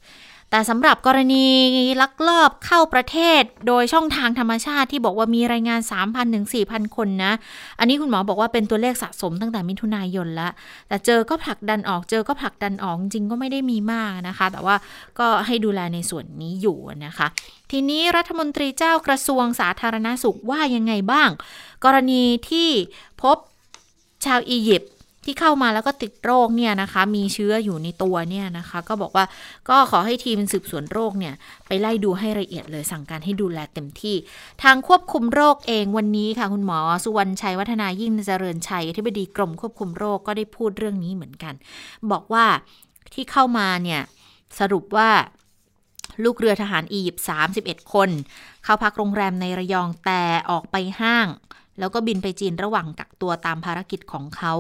[0.52, 1.46] แต่สำหรับกรณี
[2.02, 7.34] ลักลอบเข้าประเทศโดยช่องทางธรรมชาติที่บอกว่ามีรายงาน 3,000ถึง4,000 คนนะ
[7.80, 10.50] อันนี้คุณหมอบอกว่าเป็นตัวเลขสะสมตั้งแต่มิถุนายนละ
[10.88, 14.76] แต่เจอก็ผลักดันออกเจอก็ผลักดันออกจริงก็ไม่ได้มีมากนะคะ แต่ว่า
[15.20, 17.28] ก็ให้ดูแลในส่วนนี้อยู่นะคะ
[17.72, 21.30] ทีนี้รัฐมนตรีเจ้ากระทรวงสาธารณาสุขว่ายังไงบ้าง
[21.86, 22.70] กรณีที่
[23.22, 23.38] พบ
[24.26, 24.92] ชาวอียิปต์
[25.26, 29.26] ที่เข้ามาแล้วก็ติดโรคเนี่ยนะคะ มีเชื้ออยู่ในตัวเนี่ยนะคะ ก็บอกว่า
[29.70, 31.34] ก็ขอให้ทีมสืบสวนโรคเนี่ย
[31.68, 34.16] ไปไล่ดูให้ละเอียดเลยสั่งการให้ดูแลเต็มที่
[34.64, 41.54] ทางควบคุมโรคเองวันนี้ค่ะ คุณหมอ สุวรรณชัยวัฒนายิ่งเจริญชัยอธิบดีกรมควบคุมโรคก็ได้พูดเรื่องนี้เหมือนกัน
[42.12, 42.46] บอกว่า
[43.14, 44.02] ที่เข้ามาเนี่ย
[44.60, 45.10] สรุปว่า
[46.24, 47.26] ลูกเรือทหารอียิปต์
[47.58, 48.10] 31 คน
[48.64, 51.28] เข้าพักโรงแรมในระยองแต่ออกไปห้าง
[51.80, 54.54] แล้วก็บินไปจีนระหว่างกักตัวตามภารกิจของเขา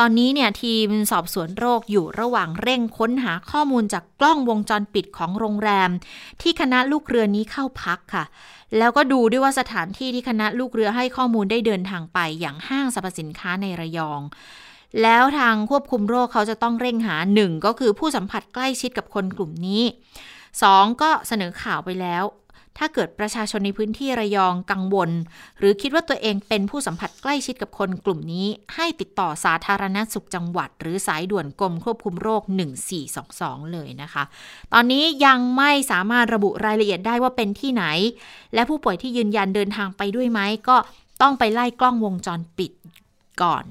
[0.00, 5.90] ตอนนี้เนี่ยทีมสอบสวนโรคอยู่ระหว่างเร่งค้นหาข้อมูลจากกล้องวงจรปิดของโรงแรม
[6.42, 8.24] ที่คณะลูกเรือนี้เข้าพักค่ะ
[8.78, 14.20] แล้วก็ดูด้วยว่าสถานที่ที่คณะลูกเรือให้ข้อมูลได้เดินทางไปอย่างห้างสรรพสินค้าในระยอง
[15.02, 19.82] แล้วทางควบคุมโรคเขาจะต้องเร่งหาหนึ่งก็คือผู้สัมผัสใกล้ชิดกับคนกลุ่มนี้
[20.42, 21.02] 2.
[21.02, 22.24] ก็เสนอข่าวไปแล้ว
[22.78, 25.10] ถ้าเกิดประชาชนในพื้นที่ระยองกังวล
[25.58, 32.42] หรือคิดว่าตัวเองเป็นผู้สัมผัสใกล้ชิดกับคนกลุ่มนี้ ให้ติดต่อสาธารณสุขจังหวัด หรือสายด่วนกรมควบคุมโรค
[33.08, 34.24] 1422 เลยนะคะ
[34.72, 37.84] ตอนนี้ยังไม่สามารถระบุรายละเอียดได้ว่าเป็นที่ไหน
[38.54, 40.76] และผู้ป่วยที่ยืนยันเดินทางไปด้วยไหมก็
[41.22, 42.72] ต้องไปไล่กล้องวงจรปิด
[43.42, 43.64] ก่อน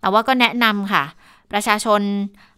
[0.00, 1.04] แต่ว่าก็แนะนำค่ะ
[1.52, 2.02] ประชาชน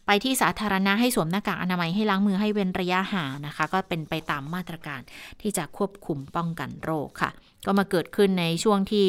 [0.07, 5.01] ไปที่สาธารณะให้สวมหน้ากากอนามัยให้ล้างมือให้เว้นระยะห่างนะคะ ก็เป็นไปตามมาตรการ
[5.41, 7.31] ที่จะควบคุมป้องกันโรคค่ะ
[7.67, 9.09] ก็มาเกิดขึ้นในช่วงที่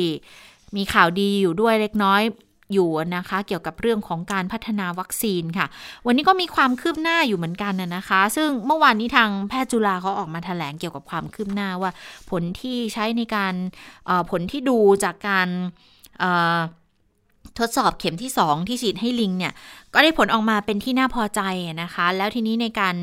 [0.76, 2.22] มีข่าวดีอยู่ด้วยเล็กน้อย
[2.74, 5.68] อยู่นะคะเกี่ยวกับเรื่องของการพัฒนาวัคซีนค่ะ
[6.06, 11.92] วันนี้ก็มีความคืบหน้าอยู่เหมือนกันนะคะ ซึ่งเมื่อวานนี้ทางแพทย์จุฬาเขาออกมาแถลงเกี่ยวกับความคืบหน้าว่า
[12.30, 13.54] ผลที่ใช้ในการ
[14.30, 15.48] ผลที่ดูจากการ
[17.60, 19.54] ทดสอบเข็มที่ 2 ที่ฉีดให้ลิงเนี่ย
[19.96, 21.42] ก็ได้ผลออกมาเป็นที่น่าพอใจ
[21.82, 22.96] นะคะ แล้วทีนี้ในการ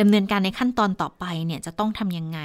[0.00, 2.40] ดำเนินการในขั้นตอนต่อไปเนี่ยจะต้องทำยังไง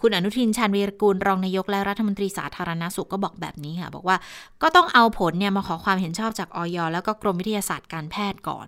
[0.00, 4.16] คุณอนุทินชาญวีรกูลรองนายกและรัฐมนตรีสาธารณสุขก็บอกแบบนี้ค่ะ บอกว่า
[4.62, 8.66] ก็ต้องเอาผลเนี่ยมาขอความเห็นชอบจากออยแล้วก็กรมวิทยาศาสตร์การแพทย์ก่อน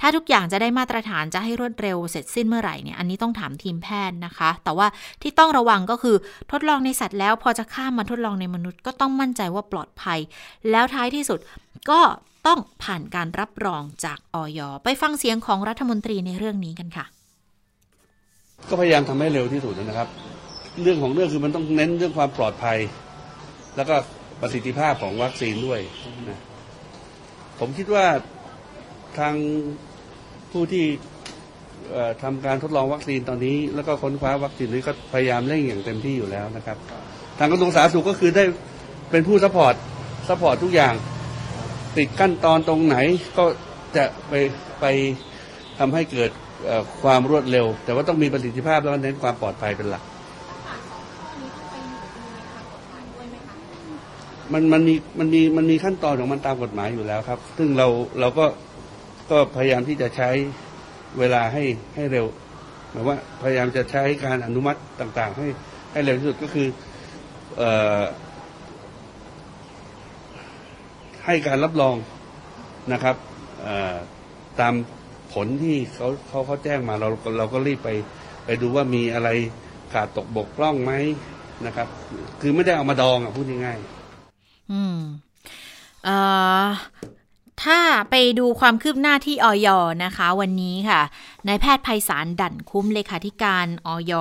[0.00, 4.86] ถ้าทุกอย่างจะได้มาตรฐานจะให้รวดเร็วเสร็จสิ้นเมื่อไหร่เนี่ยอันนี้ต้องถามทีมแพทย์นะคะ แต่ว่า
[5.22, 6.16] ที่ต้องระวังก็คือ
[6.52, 10.18] ทดลองในสัตว์แล้วพอจะข้ามมาทดลองในมนุษย์ก็ต้องมั่นใจว่าปลอดภัย
[10.70, 11.40] แล้วท้ายที่สุด
[11.90, 12.00] ก็
[12.46, 17.06] ต้องผ่านการรับรองจากออยไปฟังเสียงของรัฐมนตรีในเรื่องนี้กันค่ะ
[18.68, 20.08] ก็พยายามทำให้เร็วที่สุดนะครับ
[20.82, 22.78] เรื่องของเรื่องคือมันต้องเน้นเรื่องความปลอดภัย
[23.76, 23.94] แล้วก็
[24.40, 25.80] ประสิทธิภาพของวัคซีนด้วย
[26.28, 26.40] นะ
[27.60, 28.06] ผมคิดว่า
[29.18, 29.34] ทาง
[30.52, 30.84] ผู้ที่
[32.22, 36.76] ทำการทดลองวัคซีนตอนนี้ แล้วก็ค้นคว้าวัคซีนนี้ก็พยายามเร่งอย่างเต็มที่อยู่แล้วนะครับ
[37.38, 38.44] ทางกระทรวงสาธารณสุขก็คือได้
[39.10, 39.74] เป็นผู้ support
[40.28, 40.94] support ทุกอย่าง
[41.96, 42.96] ติดขั้นตอนตรงไหน
[43.38, 43.44] ก็
[43.96, 44.34] จะไป
[44.80, 44.84] ไป
[45.78, 46.30] ทำให้เกิด
[47.02, 50.02] ความรวดเร็ว แต่ว่าต้องมีประสิทธิภาพแล้วเน้นความปลอดภัยเป็นหลัก
[54.52, 57.86] มันมันมีมันมีมันมีขั้นตอนของมันตามกฎหมายอยู่แล้วครับ ซึ่งเรา
[58.20, 58.46] เราก็
[59.30, 60.30] ก็พยายามที่จะใช้
[61.18, 62.26] เวลาให้ให้เร็ว
[62.90, 65.46] หมายว่าพยายามจะใช้การอนุมัติต่างๆ ให้
[65.92, 66.68] ให้เร็วที่สุดก็คือ
[67.56, 68.02] เอ่อ
[71.26, 71.96] ให้การรับรอง
[72.92, 73.16] นะครับ
[74.60, 74.74] ตาม
[75.32, 77.08] ผลที่เขาเขาเขาแจ้งมาเรา
[77.38, 77.90] เราก็รีบไป
[78.44, 79.28] ไปดูว่ามีอะไร
[79.92, 80.92] ขาดตกบกพร่องไหม
[81.66, 81.88] นะครับ
[82.40, 84.98] คือไม่ได้เอามาดองอะพูดง่ายๆอืม
[86.06, 86.20] อ่า
[87.64, 89.68] ถ้าไปดูความคืบหน้าที่ออย
[90.04, 91.00] นะคะ วันนี้ค่ะ
[91.48, 94.12] นายแพทย์ภัยสารดั่นคุ้มเลขาธิการออย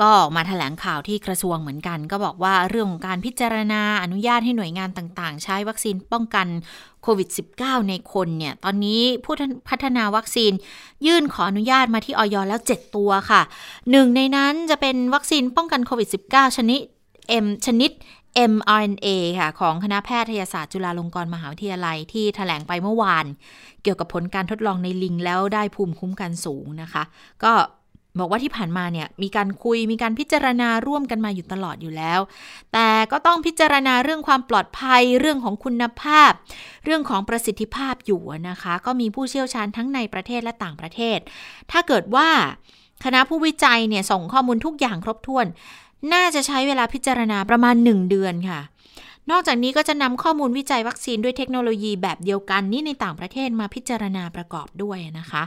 [0.00, 6.46] ก็มาถแถลงข่าวที่กระทรวงเหมือนกัน ก็บอกว่าเรื่องของการพิจารณาอนุญาตให้หน่วยงานต่างๆ ใช้วัคซีนป้องกัน
[7.02, 7.28] โควิด
[7.58, 9.34] -19 ในคนเนี่ย ตอนนี้ผู้
[9.68, 10.52] พัฒนาวัคซีน
[11.06, 13.42] ยื่นขออนุญาตมาที่ออยแล้ว 7 ตัวค่ะ
[13.90, 16.80] หนึ่งในนั้นจะเป็นวัคซีนป้องกันโควิด -19 ชนิด
[17.44, 17.90] M ชนิด
[18.52, 23.26] mRNA ค่ะของคณะแพทยศาสตร์จุฬาลงกรณ์มหาวิทยาลัยที่ถแถลงไปเมื่อวาน
[23.82, 27.02] เกี่ยวกับผลการทดลองในลิงแล้วได้ภูมิคุ้มกันสูงนะคะ
[27.44, 27.52] ก็
[28.18, 32.20] บอกว่าที่ผ่านมาเนี่ยมีการคุยมีการพิจารณาร่วมกันมาอยู่ตลอดอยู่แล้ว
[32.72, 36.32] แต่ก็ต้องพิจารณาเรื่องความปลอดภัยเรื่องของคุณภาพ
[36.84, 41.18] เรื่องของประสิทธิภาพอยู่นะคะ ก็มีผู้เชี่ยวชาญทั้งในประเทศและต่างประเทศ
[41.70, 42.28] ถ้าเกิดว่า
[43.04, 45.46] คณะผู้วิจัยเนี่ยส่งข้อมูลทุกอย่างครบถ้วน
[46.12, 48.60] น่าจะใช้เวลาพิจารณาประมาณ 1 เดือนค่ะ
[49.30, 55.42] นอกจากนี้ก็จะนำข้อมูลวิจัยวัคซีนด้วยเทคโนโลยีแบบเดียวกันนี่ในต่างประเทศมาพิจารณาประกอบด้วยนะคะ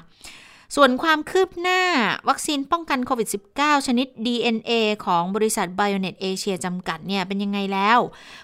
[0.76, 1.82] ส่วนความคืบหน้า
[2.30, 4.72] วัคซีนป้องกันโควิด -19 ชนิด DNA
[5.06, 8.00] ของบริษัท Bionet Asia จำกัดเนี่ยเป็นยังไงแล้ว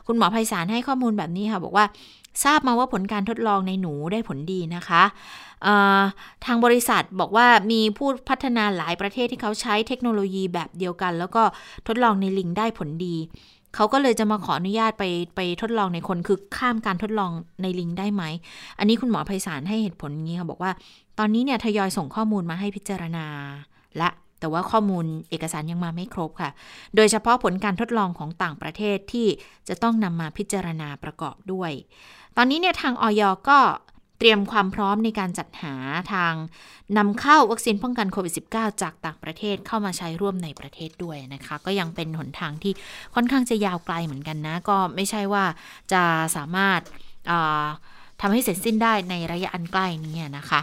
[0.08, 1.86] คุณหมอไพศาลให้ข้อมูลแบบนี้ค่ะ บอกว่า
[2.44, 5.04] ทราบมาว่าผลการทดลองในหนูได้ผลดีนะคะ
[6.46, 11.44] ทางบริษัทบอกว่ามีผู้พัฒนาหลายประเทศที่เขาใช้เทคโนโลยีแบบเดียวกัน แล้วก็
[11.88, 13.16] ทดลองในลิงได้ผลดี
[13.76, 15.04] เขาก็เลยจะมาขออนุญาตไป
[15.36, 18.24] ไปทดลองในคนคือข้ามการทดลองในลิงได้ไหม
[18.80, 20.72] อันนี้คุณหมอไพศาลให้เหตุผลอย่างนี้ค่ะบอกว่า
[21.20, 23.26] ตอนนี้เนี่ยทยอยส่งข้อมูลมาให้พิจารณา
[23.98, 26.52] และแต่ว่าข้อมูลเอกสารยังมาไม่ครบค่ะ
[26.96, 29.28] โดยเฉพาะผลการทดลองของต่างประเทศที่
[29.68, 31.72] จะต้องนำมาพิจารณาประกอบด้วย
[32.38, 33.60] ตอนนี้เนี่ยทางออยก็
[34.20, 35.76] เตรียมความพร้อมในการจัดหา
[36.14, 36.34] ทาง
[36.98, 42.74] นำเข้าวัคซีนป้องกันโควิด -19 จากต่างประเทศเข้ามาใช้ร่วมในประเทศด้วยนะคะ ก็ยังเป็นหนทางที่
[43.16, 45.46] ค่อนข้างจะยาวไกลเหมือนกันนะ ก็ไม่ใช่ว่า
[45.94, 46.04] จะ
[46.36, 46.82] สามารถ
[48.22, 50.62] ทำให้เสร็จสิ้นได้ในระยะอันใกล้นี้นะคะ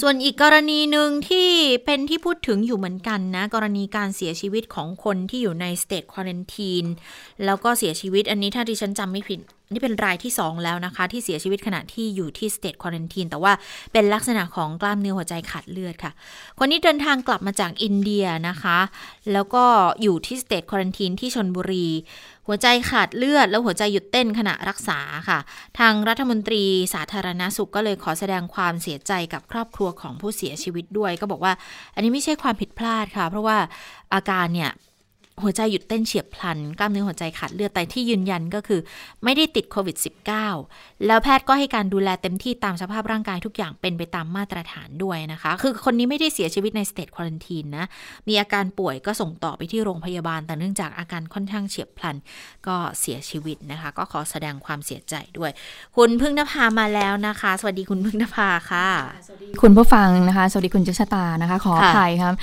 [0.00, 1.48] ส่วนอีกกรณีหนึ่งที่
[1.84, 6.84] เป็นที่พูดถึงอยู่เหมือนกันนะ กรณีการเสียชีวิตของคนที่อยู่ในสเตจควอนตีน
[7.44, 9.40] แล้วก็เสียชีวิตอันนี้ถ้าดิฉันจำไม่ผิด
[9.72, 13.52] นี่เป็นรายที่ 2 แล้วนะคะ ที่เสียชีวิตขณะที่อยู่ที่สเตทควอนตีนแต่ว่า
[13.92, 16.12] เป็นลักษณะของกล้ามเนื้อหัวใจขาดเลือดค่ะ
[16.58, 18.78] คนนี้เดินทางกลับมาจากอินเดียนะคะ
[19.32, 19.64] แล้วก็
[20.02, 21.88] อยู่ที่สเตทควอนตีนที่ชนบุรี
[22.46, 24.98] หัวใจขาดเลือด แล้วหัวใจหยุดเต้นขณะรักษา
[25.28, 25.38] ค่ะ
[25.78, 31.52] ทางรัฐมนตรีสาธารณสุขก็เลยขอแสดงความเสียใจกับครอบครัวของผู้เสียชีวิตด้วย ก็บอกว่า
[31.94, 33.56] อันนี้ไม่ใช่ความผิดพลาดค่ะ เพราะว่า
[34.14, 34.72] อาการเนี่ย
[35.42, 38.80] หัวใจหยุดเต้นเฉียบพลัน กล้ามเนื้อหัวใจขาดเลือดแต่ที่ยืนยันก็คือ
[39.24, 39.96] ไม่ได้ติดโควิด
[40.50, 47.86] -19 แล้วแพทย์ก็ให้การดูแลเต็มที่ตามสภาพร่างกายทุกอย่างเป็นไปตามมาตรฐานด้วยนะคะ คือคนนี้ไม่ได้เสียชีวิตในสเตทควอนตีนนะ
[48.28, 52.16] มีอาการป่วยก็ส่งต่อไปที่โรงพยาบาล แต่เนื่องจากอาการค่อนข้างเฉียบพลัน
[52.66, 55.50] ก็เสียชีวิตนะคะ ก็ขอแสดงความเสียใจด้วย
[55.96, 58.88] คุณพึ่งนภามาแล้วนะคะ สวัสดีคุณพึ่งนภาค่ะ
[59.62, 62.34] คุณผู้ฟังนะคะ สวัสดีคุณเจษตานะคะ ขออภัยครับ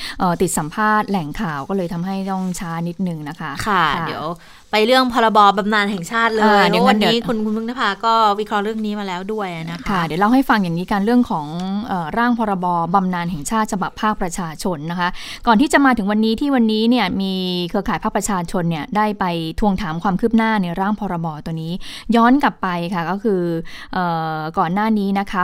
[0.41, 4.25] ติดสัมภาษณ์แหล่งข่าวก็เลยทำให้ต้องช้านิดนึงนะคะค่ะเดี๋ยว
[4.71, 11.47] ไปเรื่องพรบบำนาญแห่งชาติเลยอ่าเดี๋ยวเพราะวันงั้นนี้เดี๋ยวคุณคุณพึ่งนภาก็วิเคราะห์เรื่องนี้มาแล้วด้วยนะคะค่ะเดี๋ยวเล่าให้ฟังอย่างนี้การเรื่องของ
[11.87, 15.09] เออร่างพรบบำนาญแห่งชาติฉบับภาคประชาชนนะคะ
[15.47, 17.33] ก่อนที่จะมาถึงวันนี้ที่วันนี้เนี่ยมี
[17.69, 19.25] เครือข่ายภาคประชาชนเนี่ยได้ไป
[19.59, 21.73] ทวงถามความคืบหน้าในร่างพรบตัวนี้
[22.15, 23.41] ย้อนกลับไปค่ะก็คือ
[23.93, 23.97] เอ
[24.35, 25.43] อก่อนหน้านี้นะคะ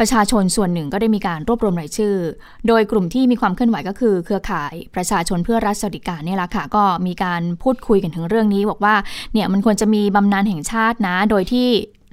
[0.00, 2.14] ประชาชนส่วนหนึ่งก็ได้มีการรวบรวมรายชื่อ
[2.68, 8.94] โดยกลุ่มที่มีความเคลื่อนไหวก็คือ เครือข่ายประชาชนเพื่อรัฐสวัสดิการเนี่ยแหละค่ะก็มีการพูดคุยกันถึงเรื่องนี้ บอกว่า
[9.32, 11.68] เนี่ยมันควรจะมีบำนาญแห่งชาตินะ โดยที่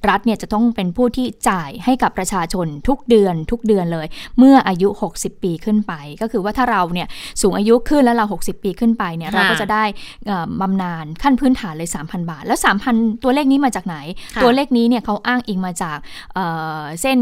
[0.10, 7.08] รัฐเนี่ยจะต้องเป็นผู้ที่จ่ายให้กับประชาชนทุกเดือนทุกเดือนเลย เมื่ออายุ 60 ปีขึ้นไป ก็คือว่าถ้าเราเนี่ย
[7.42, 9.84] สูงอายุขึ้นแล้วเรา 60 ปีขึ้นไปเนี่ยค่ะเราก็จะได้
[10.28, 13.98] เอ่อบำนาญขั้นพื้นฐานเลย 3,000 บาท แล้ว 3,000 ตัวเลขนี้มาจากไหน
[14.36, 15.98] ค่ะตัวเลขนี้เนี่ยเขาอ้างอิงมาจาก
[16.34, 16.46] เอ่
[16.80, 17.20] อเส้น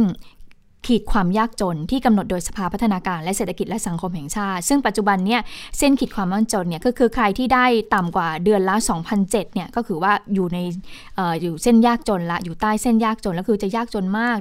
[0.88, 5.42] ขีดความยากจนที่กำหนดโดยสภาพัฒนาการและเศรษฐกิจและสังคมแห่งชาติ ซึ่งปัจจุบันเนี่ย
[5.78, 8.76] เส้นขีดความยากจนเนี่ยก็คือใครที่ได้ต่ำกว่าเดือนละ
[9.16, 10.58] 2,007เนี่ยก็คือว่าอยู่ใน
[11.18, 14.38] ออยู่เส้นยากจนละอยู่ใต้เส้นยากจนแล้วคือจะยากจนมาก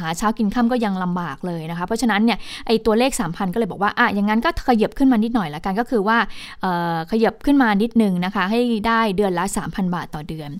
[0.00, 6.18] หาเช้ากินค่ำก็ยังลำบากเลยนะคะเพราะฉะนั้นเนี่ยไอตัวเลข 3,000 ก็เลยบอกว่าอะอย่างนั้นก็ขยับขึ้นมานิดหน่อยละกันก็คือว่า
[7.10, 10.50] ขยับขึ้นมานิดนึงนะคะให้ได้เดือนละ 3,000 บาทต่อเดือน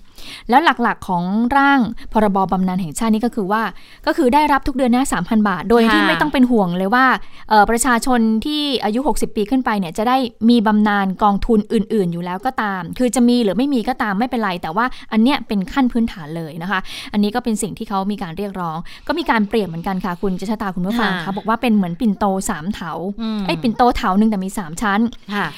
[0.50, 1.24] แล้วหลักๆของ
[1.56, 1.80] ร่าง
[2.12, 3.62] พรบบำนาญแห่งชาตินี่ก็คือว่า
[4.06, 7.06] ก็คือได้รับทุกเดือนนะ3,000บาท โดยที่ค่ะไม่ต้องเป็นห่วงเลยว่า
[7.48, 10.16] เอ่อประชาชนที่อายุ 60 ปีขึ้นไปเนี่ยจะได้
[10.50, 16.80] มีบำนาญกองทุนอื่น ๆ อยู่แล้วก็ตาม คือจะมีหรือไม่มีก็ตามไม่เป็นไร แต่ว่าอันเนี้ยเป็นขั้นพื้นฐานเลยนะคะ
[17.12, 25.00] อันนี้ก็เป็นสิ่งที่เขามีการเรียกร้อง ก็มีการเปรียบเหมือนกันค่ะ คุณเจษตาคุณผู้ฟังค่ะค่ะบอกว่าเป็นเหมือนปิ่นโตสามเถาอืมไอ้ยปิ่นโตเถาหนึ่งแต่มีสามชั้น
[25.34, 25.48] ค่ะ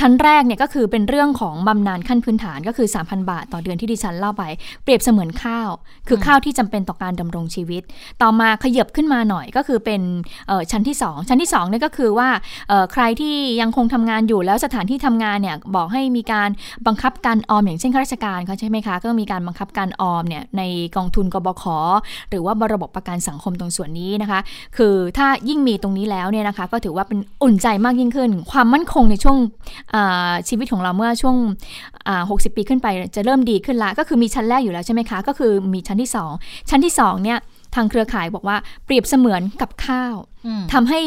[0.00, 4.42] ชั้นแรกเนี่ยก็คือเป็นเรื่องของบำนาญขั้นพื้นฐานก็คือ 3,000 บาท ต่อเดือนที่ดิฉันเล่าไป
[4.84, 5.70] เปรียบเสมือนข้าว
[6.08, 7.82] คือข้าวที่จำเป็นต่อการดำรงชีวิต
[8.22, 10.02] ต่อมาขยับขึ้นมาหน่อยก็คือเป็น
[10.70, 12.28] ชั้นที่ 2 ชั้นที่2เนี่ยก็คือว่า
[12.92, 16.50] ใครที่ยังคงทำงานอยู่แล้วสถานที่ทำงานเนี่ยบอกให้มีการ
[16.86, 20.62] บังคับการออม อย่างเช่นข้าราชการเขาใช่ไหมคะก็มีการบังคับการออมเนี่ยใน
[20.96, 21.64] กองทุนกบข
[22.30, 24.40] หรือว่าระบบประกันสังคมตรงส่วนนี้นะคะ
[24.76, 29.38] คือถ้ายิ่งมีตรงนี้แล้วเนี่ยนะคะ ก็ถือว่าเป็นอุ่นใจมากยิ่งขึ้น ความมั่นคงในช่วง
[30.48, 31.36] ชีวิตของเราเมื่อช่วง
[32.10, 37.38] 60 ปีขึ้นไปจะเริ่มดีขึ้นละก็คือมีชั้นแรกอยู่แล้วใช่ไหมคะ ก็คือมีชั้นที่ 2 ชั้นที่2เนี่ย
[37.74, 40.14] ทางเครือข่ายบอกว่าเปรียบเสมือนกับข้าว
[40.72, 41.00] ทำให้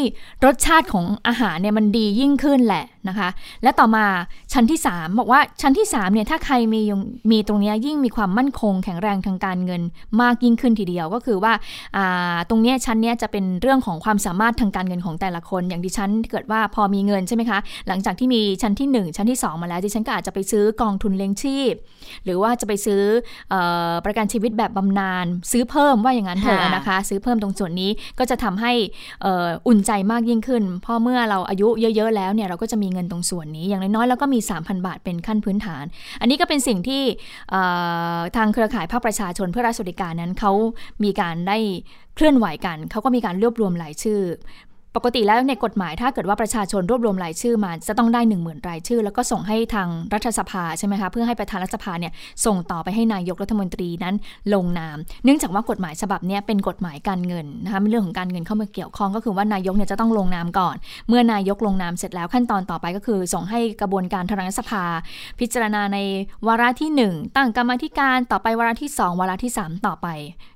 [0.45, 3.29] รสชาติของอาหารเนี่ยมันดียิ่งขึ้นแหละนะคะ
[3.63, 4.05] และต่อมา
[4.53, 6.99] ชั้นที่ 3 บอกว่าชั้นที่3เนี่ยถ้าใครมียง
[7.31, 9.81] มีตรงเนี้ยยิ่งมีความมั่นคงแข็งแรงทางการเงิน
[10.21, 11.53] มากยิ่งขึ้นทีเดียวก็คือว่า
[11.97, 21.73] อ่าตรงเนี้ยชั้นเนี้ยจะเป็นเรื่องของความสามารถทางการเงินของแต่ละคน อย่างดิฉันเกิดว่าพอมีเงินใช่ไหมคะ หลังจากที่มีชั้นที่ 1 ชั้นที่ 2 มาแล้วดิฉันก็อาจจะไปซื้อกองทุนเลี้ยงชีพ
[22.25, 23.01] หรือว่าจะไปซื้อ
[23.49, 23.55] เอ
[23.89, 28.73] อประกันชีวิตแบบบำนาญซื้อเพิ่มว่าอย่างนั้นเถอะค่ะนะคะ ซื้อเพิ่มตรงส่วนนี้ก็จะทำให้
[29.21, 35.83] เอุ่นใจมากยิ่งขึ้น เพราะเมื่อเราอายุเยอะ ๆ แล้วเนี่ยเราก็จะมีเงินตรงส่วนนี้อย่างน้อยๆแล้วก็มี 3,000 บาทเป็นขั้นพื้นฐาน
[36.21, 37.03] อันนี้ก็เป็นสิ่งที่
[38.35, 40.51] ทางเครือข่ายภาคประชาชนเพื่อรัฐสวัสดิการนั้นเขา
[41.03, 41.57] มีการได้
[42.15, 44.21] เคลื่อนไหวกัน เขาก็มีการรวบรวมรายชื่อ
[44.95, 52.13] ปกติแล้วในกฎหมายถ้าเกิดว่าประชาชนรวบรวมรายชื่อมาจะต้องได้ 1 0,000 รายชื่อ แล้วก็ส่งให้ทางรัฐสภาใช่ไหมคะเพื่อให้ประธานรัฐสภาเนี่ย
[52.45, 54.15] ส่งต่อไปให้นายกรัฐมนตรีนั้น
[54.53, 60.75] ลงนาม เนื่องจากว่ากฎหมายฉบับนี้เป็นกฎหมายการเงินนะคะมีเรื่องของการเงินเข้ามาเกี่ยวข้องก็คือว่านายกเนี่ยจะต้องลงนามก่อน
[61.09, 64.83] เมื่อนายกลงนามเสร็จแล้วขั้นตอนต่อไปก็คือ ส่งให้กระบวนการทางรัฐสภา
[65.39, 65.97] พิจารณาใน
[66.47, 70.07] วาระที่ 1 ตั้งกรรมธิการต่อไปวาระที่ 2 วาระที่ 3 ต่อไป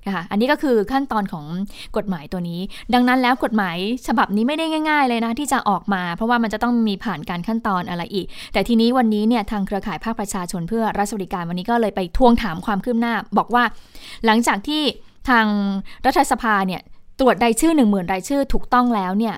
[0.06, 1.46] นะคะอันนี้ก็คือขั้นตอนของ
[1.98, 2.60] กฎหมายตัวนี้
[2.94, 13.64] ดังนั้นแล้วกฎหมายฉบับนี้ไม่ได้ง่าย ๆ เลยนะที่จะออกมา เพราะว่ามันจะต้องมีผ่านการขั้นตอนอะไรอีก แต่ทีนี้วันนี้เนี่ยทางเครือข่ายภาคประชาชนเพื่อรัฐสวัสดิการวันนี้ก็เลยไปทวงถามความคืบหน้า บอกว่า
[14.26, 14.82] หลังจากที่
[15.30, 15.46] ทาง
[16.06, 16.82] รัฐสภาเนี่ย
[17.20, 19.36] ตรวจรายชื่อ1 0,000รายชื่อถูกต้องแล้วเนี่ย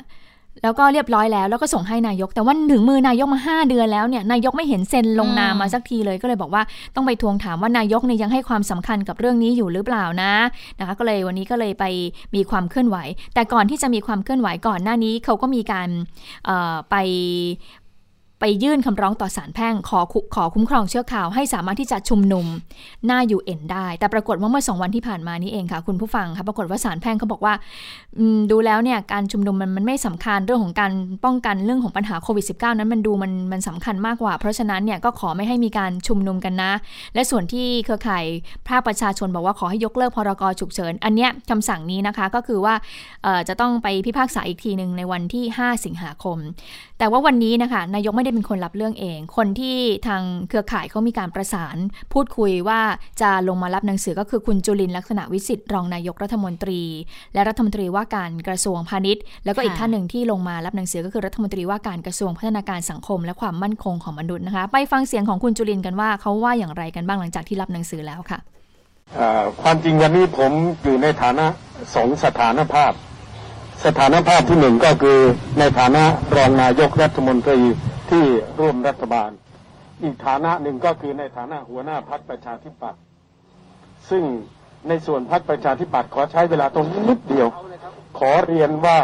[0.63, 6.63] แล้วก็เรียบร้อยแล้วแล้วก็ส่งให้นายก แต่ว่าถึงมือนายกมา 5 เดือนแล้วเนี่ยนายกไม่เห็นเซ็นลงนามมาสักทีเลยก็เลยบอกว่า
[6.96, 10.34] ต้องไปทวงถามว่านายกเนี่ยยังให้ความสำคัญกับเรื่องนี้อยู่หรือเปล่านะ
[10.79, 11.86] นะคะก็เลยวันนี้ก็เลยไป
[12.36, 12.98] มีความเคลื่อนไหว
[13.34, 15.90] แต่ก่อนที่จะมีความเคลื่อนไหวก่อนหน้านี้เขาก็มีการ
[16.92, 16.96] ไป
[18.40, 20.00] ไปยื่นคำร้องต่อศาลแพ่งขอ
[20.35, 22.46] ขอคุ้มครองเชื้อข่าวให้สามารถที่จะชุมนุม
[23.06, 27.54] หน้ายูเอ็นได้ แต่ปรากฏว่าเมื่อสองวันที่ผ่านมานี้เองค่ะ คุณผู้ฟังค่ะปรากฏว่าศาลแพ่งเขาบอกว่า
[28.52, 30.92] ดูแล้วเนี่ยการชุมนุมมันมันไม่สำคัญเรื่องของการ
[31.25, 36.71] ป้องกันเรื่องของปัญหาโควิด -19 นั้นมันดูมันมันสำคัญมากกว่า เพราะฉะนั้นเนี่ยก็ขอไม่ให้มีการชุมนุมกันนะ
[37.13, 38.25] และส่วนที่เครือข่าย
[38.67, 42.73] ภาคประชาชนบอกว่าขอให้ยกเลิกพรกฉุกเฉิน อันเนี้ยคำสั่งนี้นะคะก็คือว่า
[43.48, 46.37] จะต้องไปพิพากษาอีกทีหนึ่งในวันที่ 5 สิงหาคม
[47.00, 49.77] แต่ว่าวันนี้นะคะนายกไม่ได้เป็นคนรับเรื่องเอง คนที่
[50.08, 51.77] ทางเครือข่ายเขามีการประสาน
[52.13, 52.80] พูดคุยว่า
[53.21, 56.82] จะลงมารับหนังสือก็คือคุณจุลินลักษณะวิสิทธิ์รองนายกรัฐมนตรี
[57.34, 68.40] และรัฐมนตรีว่าการกระทรวงพาณิชย์ แล้วก็อีกท่านหนึ่งที่ลงมารับหนังสือก็คือรัฐมนตรีว่าการกระทรวงพัฒนาการสังคม และความมั่นคงของมนุษย์นะคะไปฟังเสียงของคุณจุลินกันว่าเขาว่าอย่างไรกันบ้างหลังจากที่รับหนังสือแล้วค่ะ
[69.62, 70.52] ความจริงวันนี้ผม
[70.84, 71.46] อยู่ในฐานะ
[71.96, 72.94] สองสถานภาพ
[73.86, 75.19] สถานภาพที่หนึ่งก็คือ
[75.60, 76.04] ในฐานะ
[76.36, 77.60] รองนายกรัฐมนตรี
[78.12, 78.26] ที่
[78.60, 79.32] ร่วมรัฐบาล
[80.04, 83.02] อีกฐานะหนึ่งก็คือในฐานะหัวหน้าพักประชาธิปัตย์
[84.10, 84.24] ซึ่ง
[84.88, 87.48] ในส่วนพักประชาธิปัตย์ขอใช้เวลาตรงนี้นิดเดียว
[88.20, 89.00] ขอเรียนว่า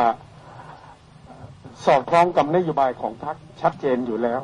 [1.85, 4.41] สอดคล้องกับนโยบายของพักชัดเจนอยู่แล้ว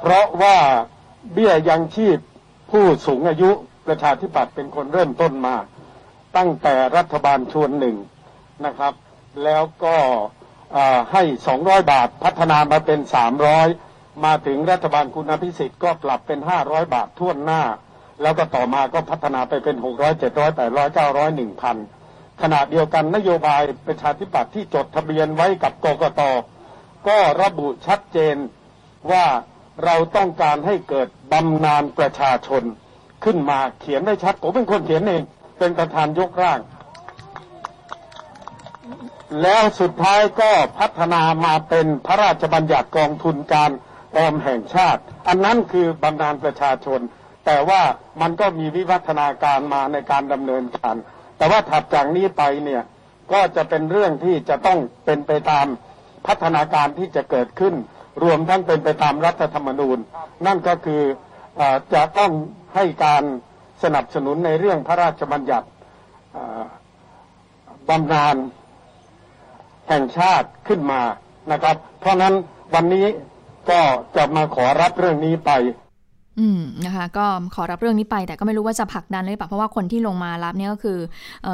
[0.00, 0.56] เพราะว่า
[1.32, 2.18] เบี้ยยังชีพ
[2.70, 3.50] ผู้สูงอายุ
[3.86, 5.56] ประชาธิปัตย์เป็นคนเริ่มต้นมา
[6.36, 7.96] ตั้งแต่รัฐบาลชวนหนึ่ง
[8.66, 8.92] นะครับ
[9.44, 9.96] แล้วก็
[11.12, 13.68] ให้สองร้อยบาทพัฒนามาเป็นสามร้อย
[14.24, 17.62] มาถึงรัฐบาลคุณพิสิทธิ์ก็ปรับเป็นห้าร้อยบาททั่วหน้า
[18.22, 21.76] แล้วก็ต่อมาก็พัฒนาไปเป็นหกร้อยเจ็ดร้อยแปดร้อยเก้าร้อยหนึ่งพัน
[22.42, 26.20] ขณะเดียวกันนโยบายประชาธิปัตย์ที่จดทะเบียนไว้กับกกต
[27.08, 28.36] ก็ระบุชัดเจน
[29.12, 29.26] ว่า
[29.84, 32.62] เราต้องการให้เกิดบำนาญประชาชน
[33.24, 35.22] ขึ้นมาเขียนไว้ชัด ผมเป็นคนเขียนเอง
[35.58, 36.60] เป็นประธานยกร่าง
[39.42, 43.70] แล้วสุดท้ายก็พัฒนามาเป็นพระราชบัญญัติกองทุนการ
[44.16, 47.00] ออมแห่งชาติ อันนั้นคือบำนาญประชาชน
[47.46, 47.82] แต่ว่า
[48.20, 50.96] มันก็มีวิวัฒนาการมาในการดำเนินการ
[51.38, 52.82] แต่ว่าถัดจากนี้ไปเนี่ย
[53.32, 55.66] ก็จะเป็นเรื่องที่จะต้องเป็นไปตาม
[56.26, 57.74] พัฒนาการที่จะเกิดขึ้น
[58.22, 59.98] รวมทั้งเป็นไปตามรัฐธรรมนูญ
[60.46, 61.02] นั่นก็คือ
[61.60, 61.62] อ
[61.94, 62.32] จะต้อง
[62.74, 63.22] ให้การ
[63.82, 65.66] สนับสนุนในเรื่องพระราชบัญญัติ
[67.88, 68.36] บำนาญ
[69.88, 71.00] แห่งชาติขึ้นมา
[71.52, 72.34] นะครับ เพราะนั้น
[72.74, 73.06] วันนี้
[73.70, 73.80] ก็
[74.16, 75.50] จะมาขอรับเรื่องนี้ไป
[76.40, 80.98] อืมนะคะก็ขอรับเรื่องนี้ไปแต่ก็ไม่รู้ว่าจะผลักดันหรือเปล่าเพราะว่าคนที่ลงมารับเนี่ยก็คือ
[81.46, 81.48] อ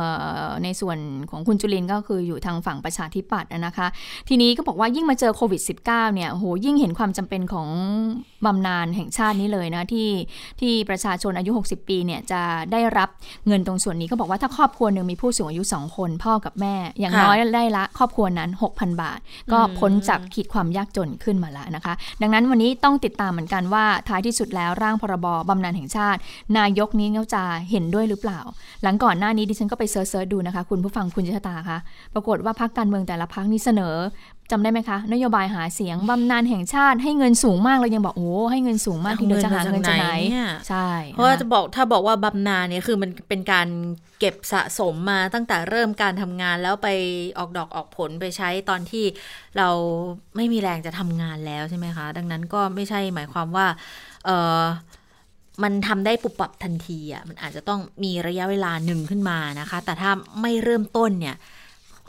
[0.47, 0.99] อในส่วน
[1.31, 3.87] ของคุณจุลินก็คืออยู่ทางฝั่งประชาธิปัตย์นะคะ
[4.29, 7.69] ทีนี้ก็บอกว่ายิ่งมาเจอโควิด -19 เนี่ยโหยิ่งเห็นความจำเป็นของ
[8.45, 10.09] บำนาญแห่งชาตินี้เลยนะที่
[10.61, 12.41] ที่ประชาชนอายุ 60 ปีเนี่ยจะ
[12.73, 13.09] ได้รับ
[13.47, 19.19] เงินตรงส่วนนี้ก็บอกว่าถ้าครอบครัวหนึ่งมีผู้สูงอายุ 2 คนพ่อกับแม่ อย่างน้อยได้ละครอบครัวนั้น 6,000 บาท
[19.53, 26.19] ก็พ้นจากขีดความยากจนขึ้นมาแล้วนะคะ ดังนั้นวันนี้ต้องติดตามเหมือนกันว่าท้ายที่สุดแล้วร่างพรบบำนาญแห่งชาติ
[26.59, 28.41] นายกนี้เขาจะเห็นด้วยหรือเปล่า
[28.83, 31.79] หลังก่อนหน้านี้ดิฉันก็ไปเซิร์ชดูนะคะ คุณผู้ฟังคุณชะตาคะ
[32.15, 33.95] ปรากฏว่าพักการเมืองแต่ละพักนี้เสนอ
[34.51, 40.09] จำได้ไหมคะ นโยบายหาเสียงบำนาญแห่งชาติให้เงินสูงมากเลยยังบอกโอ้ให้เงินสูงมากที่เดียวจะหาเงินจากไหน
[40.69, 43.69] ใช่ เพราะว่าจะบอกถ้าบอกว่าบำนาญเนี่ยคือมันเป็นการ
[44.21, 46.89] เก็บสะสมมาตั้งแต่เริ่มการทำงานแล้วไป
[47.39, 49.05] ออกดอกออกผลไปใช้ตอนที่
[49.59, 49.69] เรา
[50.37, 53.67] ไม่มีแรงจะทำงานแล้วใช่ไหมคะ ดังนั้นก็ไม่ใช่หมายความว่า
[54.25, 54.31] เอ
[54.63, 54.65] อ
[55.63, 60.11] มันทำได้ปุบปับทันทีอะมันอาจจะต้องมีระยะเวลาหนึ่งขึ้นมานะคะ แต่ถ้า
[60.43, 61.37] ไม่เริ่มต้นเนี่ย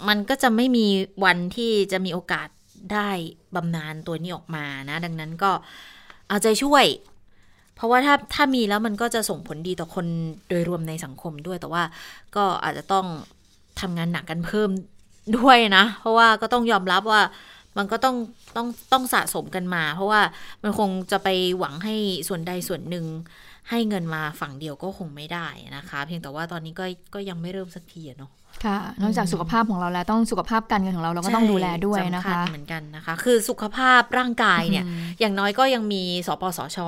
[0.07, 0.85] มันก็จะไม่มี
[1.23, 2.47] วันที่จะมีโอกาส
[2.93, 3.09] ได้
[3.55, 5.51] บำนาญตัวนี้ออกมานะ ดังนั้นก็
[6.27, 6.85] เอาใจช่วย
[7.75, 10.05] เพราะว่าถ้าถ้ามีแล้วมันก็จะส่งผลดีต่อคน
[10.49, 11.83] โดยรวมในสังคมด้วย แต่ว่า
[12.35, 13.05] ก็อาจจะต้อง
[13.79, 14.69] ทำงานหนักกันเพิ่ม
[15.37, 17.21] ด้วยนะ เพราะว่าก็ต้องยอมรับว่า
[17.77, 18.15] มันก็ต้อง
[18.55, 20.21] ต้องต้องสะสมกันมา เพราะว่า
[20.63, 21.95] มันคงจะไปหวังให้
[22.27, 23.05] ส่วนใดส่วนหนึ่ง
[23.69, 28.31] ให้เงินมาฝั่งเดียวก็คงไม่ได้นะคะ เพียงแต่ว่าตอนนี้ก็ก็ยังไม่เริ่มสักทีเนาะ
[28.65, 34.85] ค่ะ นอกจากสุขภาพของเราแล้วต้องสุขภาพการเงินของเราเราก็ต้องดูแลด้วยนะคะเหมือนกันนะคะ คือสุขภาพร่างกายเนี่ย
[35.19, 36.79] อย่างน้อยก็ยังมีสปสช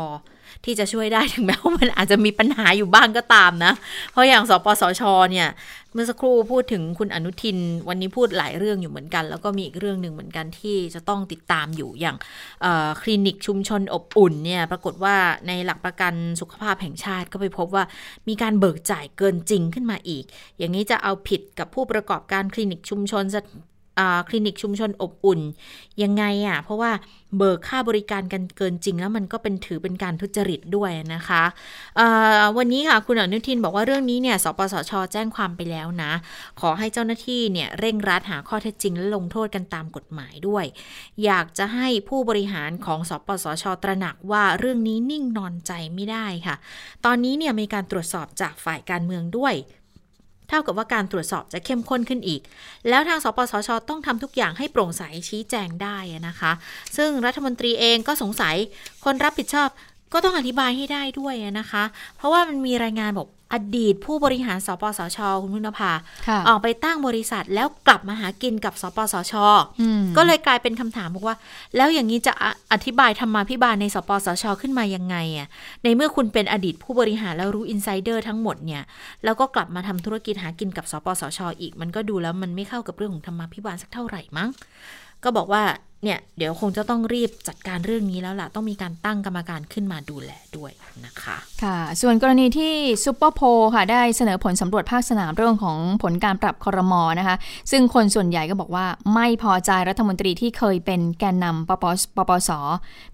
[0.65, 3.73] ที่จะช่วยได้ถึงแม้ว่ามันอาจจะมีปัญหาอยู่บ้างก็ตามนะ
[4.11, 5.47] เพราะอย่างสปสชเนี่ย
[5.86, 7.57] เมื่อสักครู่พูดถึงคุณอนุทิน
[7.89, 12.17] วันนี้พูดหลายเรื่องอยู่เหมือนกัน แล้วก็มีอีกเรื่องหนึ่งเหมือนกันที่จะต้องติดตามอยู่อย่าง
[13.01, 15.15] คลินิกชุมชนอบอุ่นเนี่ยปรากฏว่า
[15.47, 17.83] ในหลักประกันสุขภาพแห่งชาติก็ไปพบว่า
[18.27, 20.23] มีการเบิกจ่ายเกินจริงขึ้นมาอีก
[20.57, 23.23] อย่างนี้จะเอาผิดกับผู้ประกอบการคลินิกชุมชน
[24.27, 25.39] คลินิกชุมชนอบอุ่น
[26.03, 26.91] ยังไงอะ่ะ เพราะว่า
[27.37, 31.43] เบิกค่าบริการกันเกินจริง แล้วมันก็เป็นถือเป็นการทุจริตด้วยนะคะ
[32.57, 36.11] วันนี้ค่ะคุณอนุทินบอกว่าเรื่องนี้เนี่ยสปสช แจ้งความไปแล้วนะ
[36.59, 40.65] ขอให้เจ้าหน้าที่เนี่ยเร่งรัดหาข้อเท็จจริงและลงโทษกันตามกฎหมายด้วย
[41.25, 46.55] อยากจะให้ผู้บริหารของสปสช ตระหนักว่าเรื่องนี้นิ่งนอนใจไม่ได้ค่ะ
[47.05, 49.53] ตอนนี้เนี่ยมีการตรวจสอบจากฝ่ายการเมืองด้วย
[50.49, 52.41] เท่ากับว่าการตรวจสอบจะเข้มข้นขึ้นอีก
[52.89, 56.51] แล้วทางสปสช ต้องทำทุกอย่างให้โปร่งใสชี้แจงได้นะคะ
[56.97, 58.55] ซึ่งรัฐมนตรีเองก็สงสัย
[59.05, 59.69] คนรับผิดชอบ
[60.13, 61.83] ก็ต้องอธิบายให้ได้ด้วยนะคะ
[62.17, 65.91] เพราะว่ามันมีรายงานบอก อดีตผู้บริหารสปสช คุณพุนภา
[66.47, 69.33] ออกไปตั้งบริษัทแล้วกลับมาหากินกับสปสช
[70.17, 71.35] ก็เลยกลายเป็นคำถามบอกว่า
[71.75, 72.33] แล้วอย่างนี้จะ
[72.73, 75.47] อธิบายธรรมาภิบาลในสปสช ขึ้นมายังไงอะ
[75.83, 78.83] ในเมื่อคุณเป็นอดีตผู้บริหารแล้วรู้อินไซเดอร์ทั้งหมดเนี่ย
[79.23, 84.49] แล้วก็กลับมาทำธุรกิจหากินกับสปสช อีก มันก็ดูแล้วมันไม่เข้ากับเรื่องของธรรมาภิบาลสักเท่าไหร่มั้ง
[85.23, 85.63] ก็บอกว่า
[86.03, 90.71] เนี่ยเดี๋ยวคงจะต้องรีบจัดการเรื่องนี้แล้วล่ะ ต้องมีการตั้งกรรมการขึ้นมาดูแลด้วย
[91.05, 92.73] นะคะ ค่ะ ส่วนกรณีที่
[93.05, 93.41] ซูเปอร์โพ
[93.75, 97.35] ค่ะ ได้เสนอผลสำรวจภาคสนามเรื่องของผลการปรับคอรมอนะคะ
[97.71, 101.85] ซึ่งคนส่วนใหญ่ก็บอกว่าไม่พอใจรัฐมนตรีที่เคยเป็นแกนนำปป
[102.17, 102.51] ปปส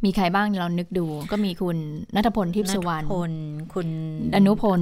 [0.04, 1.78] มีใครบ้างเรานึกดู ก็มีคุณ
[2.16, 3.06] นัทพลทิพสุวรรณ
[3.74, 3.88] คุณ
[4.36, 4.82] อนุพล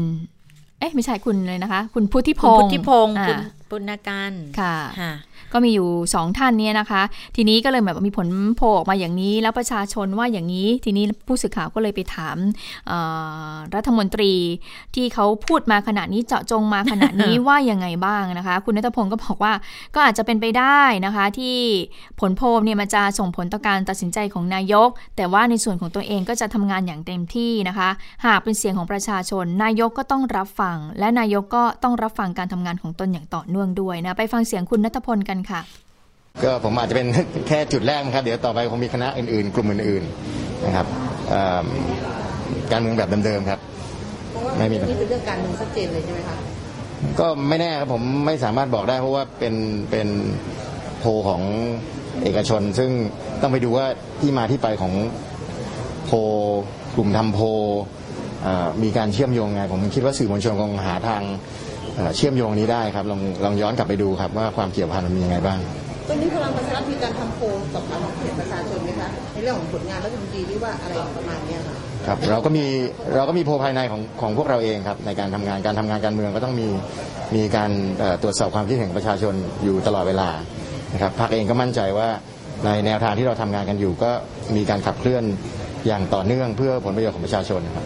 [0.79, 3.39] เอ๊ะไม่ใช่คุณเลยนะคะ คุณพุทธิพงศ์พุทธิพงศ์คุณ
[3.71, 5.13] ปุณการค่ะ
[5.53, 7.01] ก็มีอยู่2ท่านนี้นะคะ
[7.35, 12.37] ทีนี้ก็เลยแบบมีผลโผล่ออกมาอย่างนี้ แล้วประชาชนว่าอย่างนี้ ทีนี้ผู้สื่อข่าวก็เลยไปถาม
[13.75, 14.33] รัฐมนตรี
[14.95, 19.53] ที่เขาพูดมาขณะนี้เจาะจงมาขณะนี้ว่ายังไงบ้างนะคะ คุณนัทพงศ์ก็บอกว่า
[19.95, 21.57] ก็อาจจะเป็นไปได้นะคะ ที่
[22.19, 27.89] ผลโพลเนี่ยมันจะส่งผลต่อการตัดสินใจของนายก แต่ว่าในส่วนของตัวเองก็จะทำงานอย่างเต็มที่นะคะ
[28.25, 35.61] หากเป็นเสียงของประชาชน นายกก็ต้องรับฟัง และนายกก็ต้องรับฟังการทำงานของตนอย่างต่อเนื่องด้วยนะ ไปฟังเสียงคุณนัทพลกันค่ะ
[36.43, 37.07] ก็ผมอาจจะเป็น
[37.47, 40.85] แค่จุดแรกนะครับ เดี๋ยวต่อไปคงมีคณะอื่นๆ กลุ่มอื่นๆนะครับ
[42.71, 43.59] การเมืองแบบเดิมๆครับ
[44.57, 46.37] ไม่มีนี่เป็นเรื่องการเมืองชัดเจนเลยใช่ไหมคะ
[47.19, 49.55] ก็ไม่แน่ครับผมไม่สามารถบอกได้เพราะว่าเป็น
[49.91, 50.07] เป็น
[50.99, 51.41] โพของ
[52.23, 52.89] เอกชน ซึ่ง
[53.41, 53.85] ต้องไปดูว่า
[54.21, 54.93] ที่มาที่ไปของ
[56.05, 56.11] โพ
[56.95, 57.39] กลุ่มทำโพ
[58.83, 61.21] มีการเชื่อมโยงไงผมคิดว่าสื่อมวลชนคงหาทาง
[62.15, 65.59] เชื่อมโยงนี้ได้ครับลองลองย้อนกลับไปดูครับว่าความเกี่ยวพันมันมียังไงบ้าง
[66.07, 71.75] ตรงนี้พลังประชารัฐมีการทำโพลสอบถามความเห็นประชาชนไหมคะในเรื่องของผลงานรัฐมนตรีหรือว่าอะไรประมาณนี้ค่ะ
[72.07, 72.65] ครับเราก็มี
[73.15, 76.67] เราก็มีโพลภายในของของพวกเราเองครับในการทำงานการทำงานการเมืองก็ต้องมี
[77.35, 77.71] มีการ
[78.23, 79.33] ตรวจสอบความคิดเห็นของประชาชน
[79.63, 80.29] อยู่ตลอดเวลา
[80.93, 82.07] นะครับพรรคเองก็มั่นใจว่า
[82.65, 84.11] ในแนวทางที่เราทำงานกันอยู่ก็
[84.55, 85.23] มีการขับเคลื่อน
[85.87, 87.85] อย่างต่อเนื่องเพื่อผลประโยชน์ของประชาชนครับ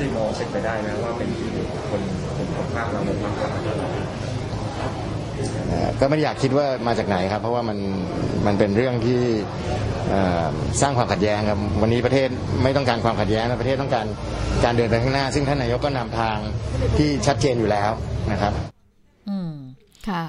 [0.00, 1.28] ที่มองเป็นไปได้นะว่าเป็น
[1.90, 2.02] คน
[2.92, 3.90] คนของภาคเรามากกว่า
[6.00, 7.78] ก็ไม่อยากคิดว่ามาจากไหนครับ เพราะว่ามัน
[8.46, 9.20] มันเป็นเรื่องที่
[10.80, 12.28] สร้างความขัดแย้งครับวันนี้ประเทศ
[12.62, 14.06] ไม่ต้องการความขัดแย้งประเทศต้องการ
[14.64, 16.36] การเดินไปข้างหน้า ซึ่งท่านนายกก็นำทาง
[16.98, 17.90] ที่ชัดเจนอยู่แล้ว
[18.32, 18.52] นะครับ
[19.28, 19.52] อืม
[20.08, 20.24] ค่ะ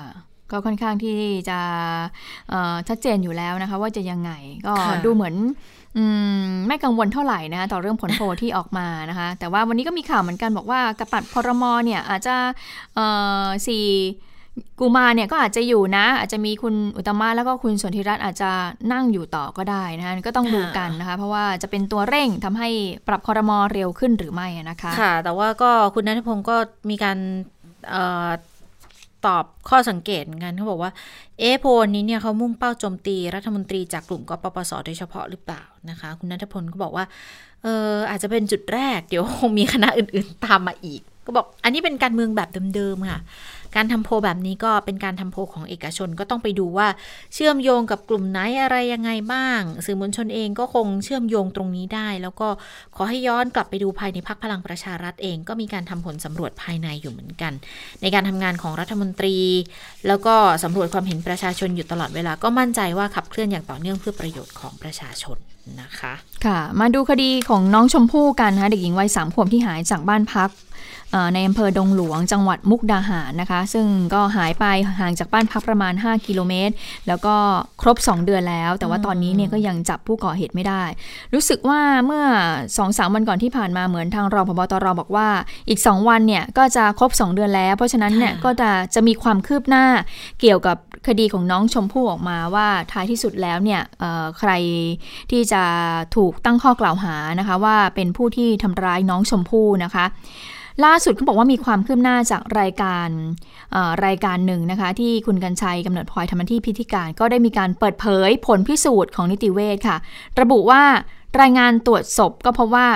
[0.51, 1.17] ก็ค่อนข้างที่
[1.49, 1.59] จะ
[2.89, 4.31] ชัดเจนอยู่แล้วนะคะ ว่าจะยังไง
[4.67, 4.73] ก็
[5.05, 5.35] ดูเหมือน
[6.67, 12.35] ไม่กังวลเท่าไหร่นะคะต่อเรื่องผลโพลที่ออกมานะคะ แต่ว่าวันนี้ก็มีข่าวเหมือนกันบอกว่ากระปัดพรมเนี่ยอาจจะ
[13.67, 13.85] สี่
[14.79, 18.51] กูมาเนี่ยก็อาจจะอยู่นะ อาจจะมีคุณอุตมะแล้วก็คุณสนธิรัตน์อาจจะ
[18.93, 22.69] นั่งอยู่ต่อก็ได้นะคะก็ต้องดูกันนะคะ เพราะว่าจะเป็นตัวเร่งทำให้
[23.07, 26.55] ปรับคอรมอเร็วขึ้นหรือไม่นะคะ ค่ะ แต่ว่าก็คุณนัทพงศ์ก็
[26.89, 27.17] มีการ
[29.25, 30.91] ตอบข้อสังเกตกันเขาบอกว่า
[31.39, 31.65] เอโพ
[31.95, 37.05] นี้เนี่ยเขามุ่งเป้าโจมตีรัฐมนตรีจากกลุ่มกปปสโดยเฉพาะหรือเปล่านะคะ คุณนัทพลก็บอกว่า
[37.63, 43.19] เอออาจจะเป็นจุดแรกเดี๋ยวคงมีคณะอื่นๆตามมาอีก ก็บอกอันนี้เป็นการเมืองแบบเดิมๆค่ะ
[43.75, 46.87] การทำโพแบบนี้ก็เป็นการทำโพของเอกชนก็ต้องไปดูว่า
[47.33, 52.47] เชื่อมโยงกับกลุ่มไหนอะไรยังไงบ้าง สื่อมวลชนเองก็คงเชื่อมโยงตรงนี้ได้ แล้วก็
[52.95, 57.53] ขอให้ย้อนกลับไปดูภายในพักพลังประชารัฐเอง ก็มีการทำผลสำรวจภายในอยู่เหมือนกัน
[58.01, 59.37] ในการทำงานของรัฐมนตรี
[60.07, 65.37] แล้วก็สำรวจความเห็นประชาชนอยู่ตลอดเวลาก็มั่นใจว่าขับเคลื่อนอย่างต่อเนื่องเพื่อประโยชน์ของประชาชน
[65.81, 66.13] นะคะ
[66.45, 70.49] ค่ะ มาดูคดีของน้องชมพู่กันนะคะเด็กหญิงวัยสามขวบที่หายจากบ้านพัก
[71.33, 74.65] ในอำเภอดงหลวงจังหวัดมุกดาหารนะคะ ซึ่งก็หายไป
[74.99, 76.73] ห่างจากบ้านพักประมาณ 5 กิโลเมตร
[77.07, 77.35] แล้วก็
[77.81, 80.83] ครบ 2 เดือนแล้ว แต่ว่าตอนนี้เนี่ยก็ยังจับผู้ก่อเหตุไม่ได้
[81.33, 82.25] รู้สึกว่าเมื่อ
[82.59, 85.27] 2อสวันก่อนที่ผ่านมาเหมือนทางรองพบตรบอกว่า
[85.69, 89.85] อีก 2 วันเนี่ยก็จะครบ 2 เดือนแล้ว เพราะฉะนั้นเนี่ยก็จะจะมีความคืบหน้า
[90.41, 90.77] เกี่ยวกับ
[91.07, 93.81] คดีของน้องชมพู่ออกมาว่าท้ายที่สุดแล้วเนี่ย
[94.39, 94.51] ใคร
[95.31, 95.63] ที่จะ
[96.15, 100.05] ถูกตั้งข้อกล่าวหานะคะ ว่าเป็นผู้ที่ทำร้ายน้องชมพู่นะคะ
[100.85, 103.09] ล่าสุดเขาบอกว่ามีความคืบหน้าจากรายการ
[104.05, 109.97] รายการหนึ่งนะคะ ที่คุณกัญชัยกำเนิดพลอยทำหน้าที่พิธีการ ก็ได้มีการเปิดเผยผลพิสูจน์ของนิติเวชค่ะ
[110.39, 110.83] ระบุว่า
[111.41, 112.87] รายงานตรวจศพก็พบว่า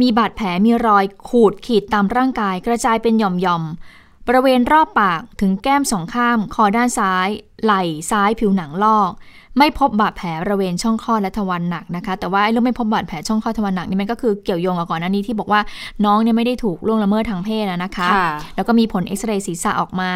[0.00, 7.28] มีบาดแผลมีรอยขูดขีดตามร่างกาย กระจายเป็นหย่อมๆบริเวณรอบปากถึงแก้มสองข้ามคอด้านซ้าย
[7.64, 9.10] ไหล่ซ้ายผิวหนังลอก
[9.58, 15.60] ไม่พบบาดแผลบริเวณช่องคลอดและทวารหนักนะคะ แต่ว่าไอ้เรื่องไม่พบบาดแผลช่องคลอดทวารหนักนี่มันก็คือเกี่ยวโยงกับก่อนหน้านี้ที่บอกว่า
[16.04, 18.08] น้องเนี่ยไม่ได้ถูกล่วงละเมิดทางเพศนะคะ
[18.56, 20.12] แล้วก็มีผลเอ็กซเรย์ศีรษะออกมา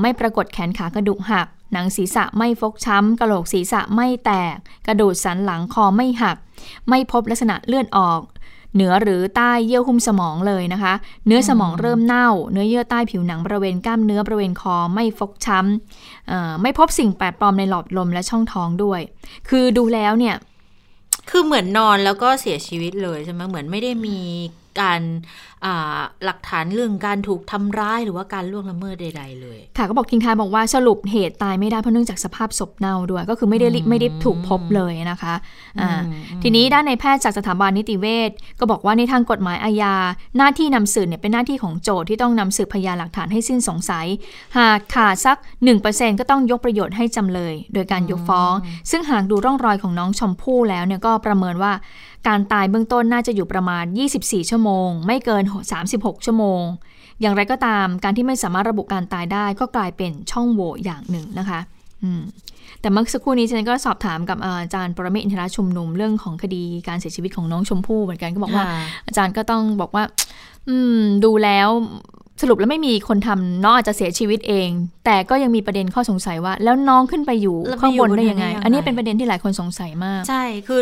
[0.00, 4.54] ไม่ปรากฏแขนขากระดูกหัก หนังศีรษะไม่ฟกช้ำกระโหลกศีรษะไม่แตก
[4.86, 6.36] กระดูกสันหลังคอไม่หัก
[6.88, 8.20] ไม่พบลักษณะเลื่อนออก
[8.78, 10.94] เหนือหรือใต้เยื่อหุ้มสมองเลยนะคะ
[11.26, 19.00] เนื้อสมองเริ่มเน่า เนื้อเยื่อใต้ผิวหนังบริเวณกล้ามเนื้อบริเวณคอไม่ฟกช้ำไม่พบสิ่งแปลกปลอมในหลอดลมและช่องท้องด้วย
[19.48, 20.36] คือดูแล้วเนี่ย
[21.30, 24.18] คือเหมือนนอนแล้วก็เสียชีวิตเลยใช่ไหมเหมือนไม่ได้มี
[24.80, 25.00] การ
[26.24, 35.90] หลักฐานเรื่องการถูกทำร้ายหรือว่าการล่วงละเมิดใด ๆ เลย ค่ะก็บอกทิ้งท้ายบอกว่าสรุปเหตุตายไม่ได้เพราะเนื่องจากสภาพศพเน่าด้วย ก็คือไม่ได้ไม่ได้ถูกพบเลยนะคะะ
[36.42, 39.94] ทีนี้ด้านในแพทย์จากสถาบันนิติเวชก็บอกว่าในทางกฎหมายอาญา
[40.36, 44.06] หน้าที่นำสืบเนี่ยเป็นหน้าที่ของโจทย์ที่ต้องนำสืบพยานหลักฐานให้สิ้นสงสัย
[44.58, 45.36] หากขาดสัก
[45.78, 48.52] 1%ก็ต้องยกประโยชน์ให้จำเลย โดยการยกฟ้อง
[48.90, 51.72] ซึ่งหากดูร่องรอยของน้องชมพู่แล้วเนี่ยก็ประเมินว่า
[52.28, 53.84] การตายเบื้องต้นน่าจะอยู่ประมาณ
[54.18, 55.44] 24 ชั่วโมง ไม่เกิน
[55.84, 56.62] 36 ชั่วโมง
[57.20, 61.60] อย่างไรก็ตามการที่ไม่สามารถระบุการตายได้ก็กลายเป็นช่องโหว่อย่างหนึ่งนะคะ
[62.80, 68.64] แต่เมื่อสักครู่นี้ฉันก็สอบถามกับอาจารย์ปรเมศอินทรชุมนุมเรื่องของคดีการเสียชีวิตของน้องชมพู่เหมือนกันก็บอกว่า
[69.06, 70.04] อาจารย์ก็ต้องบอกว่า
[70.68, 71.68] อืม ดูแล้ว
[72.42, 74.68] สรุปแล้วไม่มีคนทำน้องอาจจะเสียชีวิตเอง
[75.04, 80.80] แต่ก็ยังมีประเด็นข้อสงสัยว่า แล้วน้องขึ้นไปอยู่ข้างบนได้ยังไง อันนี้เป็นประเด็นที่หลายคนสงสัยมาก ใช่คือ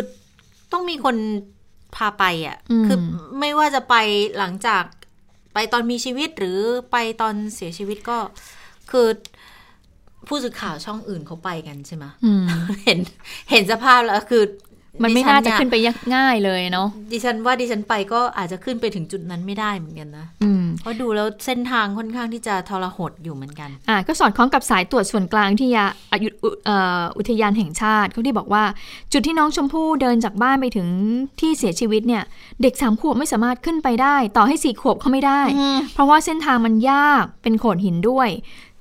[0.71, 1.15] ต้องมีคน
[1.95, 2.97] พาไปอะ คือ
[3.39, 3.95] ไม่ว่าจะไป
[4.37, 4.83] หลังจาก
[5.53, 6.59] ไปตอนมีชีวิตหรือ
[6.91, 8.17] ไปตอนเสียชีวิตก็
[8.91, 9.07] คือ
[10.27, 12.05] ผู้สื่อข่าวช่องอื่นเขาไปกันใช่ไหม
[12.85, 12.99] เห็น
[13.51, 14.43] เห็นสภาพแล้วคือ
[15.03, 20.25] มันไม่น่าจะขึ้นไปยง่ายเลยเนาะดิฉันว่าดิฉันไปก็อาจจะขึ้นไปถึงจุดนั้นไม่ได้เหมือนกันนะ
[20.81, 25.85] เพราะดูแล้วเส้นทางค่อนข้างที่จะทรหดอยู่เหมือนกันอ่าก็สอดคล้องกับสายตรวจส่วนกลางที่ยา
[27.17, 28.63] อุทยานแห่งชาติเขาที่บอกว่า
[29.13, 30.87] จุดที่น้องชมพู่เดินจากบ้านไปถึง
[31.39, 32.23] ที่เสียชีวิตเนี่ย
[32.61, 35.41] เด็กสามขวบไม่สามารถขึ้นไปได้ ต่อให้สี่ขวบเขาไม่ได้
[35.93, 38.29] เพราะว่าเส้นทางมันยากเป็นโขดหินด้วย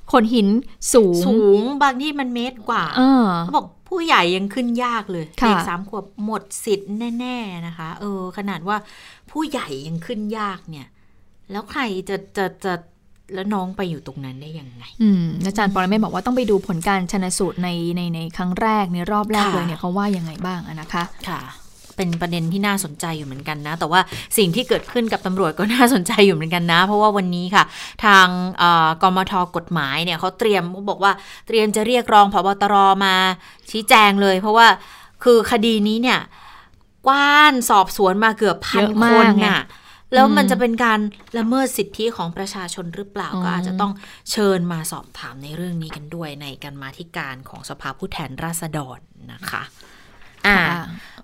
[0.09, 0.49] โขดหิน
[0.93, 2.83] สูง สูงบางที่มันเมตรกว่า
[3.45, 8.77] เขาบอก ผู้ใหญ่ยังขึ้นยากเลยเด็กสามขวบหมดสิทธิ์แน่ ๆนะคะ เออ ขนาดว่า
[9.31, 10.87] ผู้ใหญ่ยังขึ้นยากเนี่ย
[11.51, 12.75] แล้วใครจะจะจะ
[13.35, 21.41] แล้วน้องไปอยู่ตรงนั้นได้ยังไง อืมอาจารย์ปรเมศบอกว่าต้องไปดูผลการชนสูตรในในในครั้งแรกในรอบแรกเลยเนี่ยเขาว่ายังไงบ้างนะคะ ค่ะ
[21.97, 24.01] เป็นประเด็นที่น่าสนใจอยู่เหมือนกันนะ แต่ว่า
[24.37, 27.65] สิ่งที่เกิดขึ้นกับตำรวจก็น่าสนใจอยู่เหมือนกันนะ เพราะว่าวันนี้ค่ะ
[28.05, 28.27] ทาง
[29.03, 31.13] กมทกฎหมายเนี่ยเขาเตรียมบอกว่า
[31.47, 32.75] เตรียมจะเรียกรองพบตร
[33.05, 33.15] มา
[33.71, 34.67] ชี้แจงเลย เพราะว่า
[35.25, 36.21] คือคดีนี้เนี่ย
[37.07, 39.63] กว้านสอบสวนมาเกือบพันคนน่ะ
[40.15, 41.01] แล้วมันจะเป็นการ
[41.39, 43.93] ละเมิดสิทธิของประชาชนหรือเปล่าก็อาจจะต้อง
[44.31, 48.99] เชิญมาสอบถามในเรื่องนี้กันด้วยในการมาธิการของสภาผู้แทนราษฎร
[49.33, 49.63] นะคะ
[50.47, 50.59] อ่า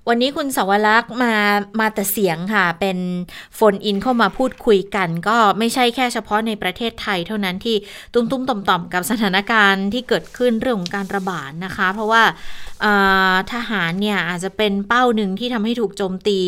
[0.08, 1.34] วันนี้คุณสวรักษ์มา
[1.80, 2.98] มาแต่เสียงค่ะ เป็น
[3.54, 7.76] โฟนอินเข้ามาพูดคุยกัน ก็ไม่ใช่แค่เฉพาะในประเทศไทยเท่านั้นที่
[8.14, 12.22] ตุ้มตุ้มต่อมต่อมกับสถานการณ์ที่เกิดขึ้นเรื่องของการระบาดนะคะ เพราะว่า
[13.52, 16.38] ทหารเนี่ยอาจจะเป็นเป้าหนึ่งที่ทำให้ถูกโจมตี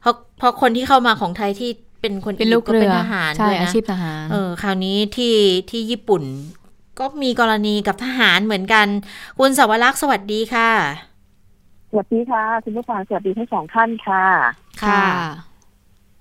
[0.00, 5.36] เพราะเพราะคนที่เข้ามาของไทยที่เป็นคนเป็นลูกเรือเป็นทหารด้วยนะอาชีพทหารเออคราวนี้ที่
[5.70, 6.22] ที่ญี่ปุ่น
[6.98, 8.86] ก็มีกรณีกับทหารเหมือนกัน
[9.38, 10.70] คุณสวรักษ์สวัสดีค่ะ
[11.96, 14.24] วัสดีค่ะ คุณผู้ฟังสวัสดีทั้งสองท่านค่ะ
[14.82, 15.04] ค่ะ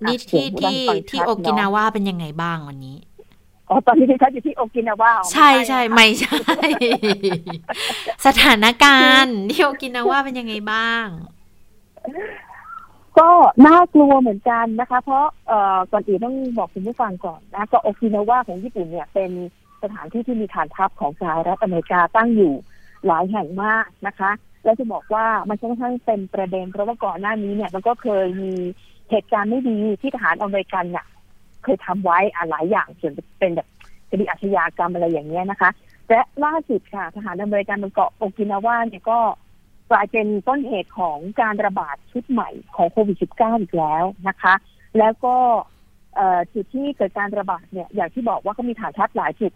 [0.04, 2.98] นี่ที่ที่ที่โอกินาวาเป็นยังไงบ้างวันนี้
[3.70, 6.36] อ๋อตอนนี้ที่ฉันอยู่ที่โอกินาวาใช่ใช่ไม่ใช่
[8.26, 11.06] สถานการณ์ที่โอกินาวาเป็นยังไงบ้าง
[13.20, 13.30] ก็
[13.68, 19.32] น่ากลัวเหมือนกันนะคะ เพราะเอ่อก่อนอื่นต้องบอกคุณผู้ฟังก่อนนะก็โอกินาวาของญี่ปุ่นเนี่ยเป็น
[19.84, 22.54] สถานที่ที่มีฐานทัพของสหรัฐอเมริกาตั้งอยู่
[23.06, 24.32] หลายแห่งมากนะคะ
[24.64, 28.52] แล้วจะบอกว่ามันค่อนข้างเป็นประเด็น เพราะว่าก่อนหน้านี้เนี่ยมันก็เคยมี
[29.10, 31.06] เหตุการณ์ไม่ดีที่ทหารอเมริกันเนี่ย
[31.64, 33.68] เคยทำไว้อะหลายอย่างส่วนเป็นแบบ
[34.10, 35.70] คดีอาชญากรรมอะไรอย่างเงี้ยนะคะ
[36.10, 39.20] และล่าสุดค่ะทหารอเมริกันบนเกาะโอกินาวาเนี่ยก็
[39.92, 44.54] กลายเป็นต้นเหตุของการระบาดชุดใหม่ของโควิด -19 อีกแล้วนะคะ
[45.00, 45.36] แล้วก็
[46.54, 49.52] จุดที่เกิดการระบาดเนี่ย อย่างที่บอกว่าก็มีฐานทัพหลายจุด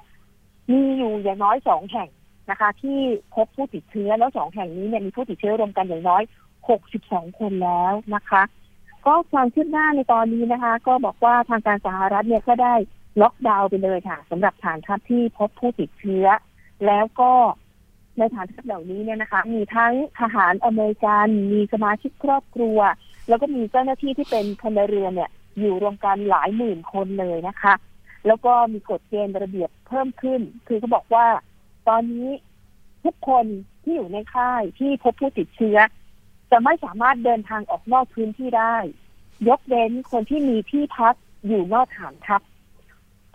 [0.71, 2.09] มีอยู่อย่างน้อยสองแห่ง
[2.49, 2.99] นะคะ ที่
[3.35, 6.23] พบผู้ติดเชื้อแล้วสองแห่งนี้เนี่ยมีผู้ติดเชื้อรวมกันอย่างน้อย
[6.81, 8.43] 62 คนแล้วนะคะ
[9.05, 12.73] ก็ความคืบหน้าในตอนนี้นะคะ ก็บอกว่าทางการสหรัฐเนี่ยก็ได้
[13.21, 16.25] ล็อกดาวน์ไปเลยค่ะสำหรับฐานทัพที่พบผู้ติดเชื้อ
[16.85, 17.31] แล้วก็
[18.17, 22.79] ในฐานทัพเหล่านี้เนี่ยนะคะ มีทั้งทหารอเมริกัน มีสมาชิกครอบครัว
[23.27, 27.73] แล้วก็มีเจ้าหน้าที่ที่เป็นพลเรือนเนี่ย อยู่รวมกันหลายหมื่นคนเลยนะคะ
[28.27, 31.25] แล้วก็มีกฎเกณฑ์ระเบียบเพิ่มขึ้น คือเขาบอกว่า
[31.87, 32.29] ตอนนี้
[33.03, 33.45] ทุกคน
[33.83, 35.77] ที่อยู่ในค่ายที่พบผู้ติดเชื้อ
[36.51, 38.77] จะไม่สามารถเดินทางออกนอกพื้นที่ได้
[39.47, 41.15] ยกเว้นคนที่มีที่พัก
[41.47, 42.41] อยู่นอกฐานทัพ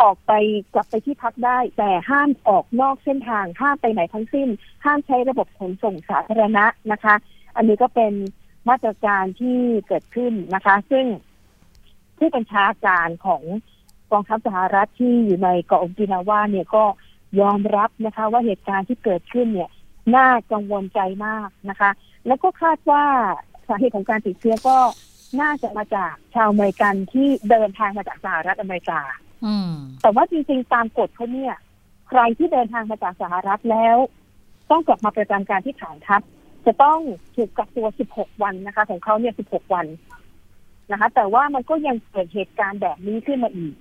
[0.03, 0.33] ออกไป
[0.75, 4.49] กลับไปที่พักได้ แต่ห้ามออกนอกเส้นทางห้ามไปไหนทั้งสิ้น
[4.85, 7.15] ห้ามใช้ระบบขนส่งสาธารณะนะคะ
[7.57, 8.13] อันนี้ก็เป็น
[8.69, 11.07] มาตรการที่เกิดขึ้นนะคะ ซึ่ง
[12.19, 13.43] ผู้บัญชาการของ
[14.11, 16.85] กองทัพสหรัฐที่อยู่ในเกาะโอกินาวาเนี่ยก็
[17.41, 19.71] ยอมรับนะคะ ว่าเหตุการณ์ที่เกิดขึ้นเนี่ย
[20.17, 21.91] น่ากังวลใจมากนะคะ
[22.27, 23.05] แล้วก็คาดว่า
[23.69, 24.77] สาเหตุของการติดเชื้อก็
[25.41, 29.01] น่าจะมาจากชาวอเมริกันที่เดินทางมาจากสหรัฐอเมริกา
[29.45, 29.73] อืม
[30.03, 31.55] แต่ว่าจริงๆ ตามกฎเขาเนี่ย
[32.09, 33.97] ใครที่เดินทางมาจากสหรัฐแล้ว
[34.71, 36.23] ต้องกลับมาประจำการที่ฐานทัพ
[36.67, 36.99] จะต้อง
[37.37, 39.87] ถูกกักตัว 16 วันนะคะ ของเขาเนี่ย 16 วัน
[40.93, 43.75] นะคะ แต่ว่ามันก็ยังเกิดเหตุการณ์แบบนี้ขึ้นมาอีก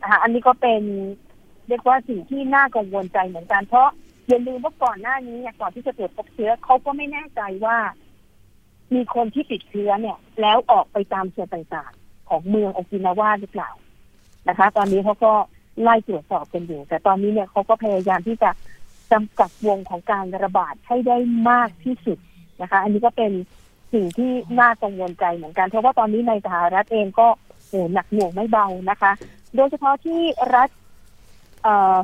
[0.00, 0.82] นะคะอันนี้ก็เป็น
[1.68, 3.88] เรียกว่าสิ่งที่น่ากังวลใจเหมือนกัน เพราะ
[4.28, 7.76] อย่าลืมว่าก่อนหน้านี้เนี่ยก่อนที่จะตรวจพบเชื้อเขาก็ไม่แน่ใจว่า
[8.94, 13.70] มีคนที่ติดเชื้อเนี่ย แล้วออกไปตามส่วนต่างๆ ของเมืองโอกินาวาหรือเปล่า
[14.48, 15.32] นะคะ ตอนนี้เขาก็
[15.82, 18.50] ไล่ตรวจสอบกันอยู่ แต่ตอนนี้เนี่ยเขาก็พยายามที่จะ
[19.12, 21.16] จำกัดวงของการระบาดให้ได้
[21.50, 22.18] มากที่สุด
[22.62, 23.32] นะคะ อันนี้ก็เป็น
[23.92, 27.28] สิ่งที่น่ากังวลใจเหมือนกัน เพราะว่าตอนนี้ในสหรัฐเองก็
[27.68, 29.12] โหหนักหน่วงไม่เบานะคะ
[29.56, 30.20] โดยเฉพาะที่
[30.54, 30.68] รัฐ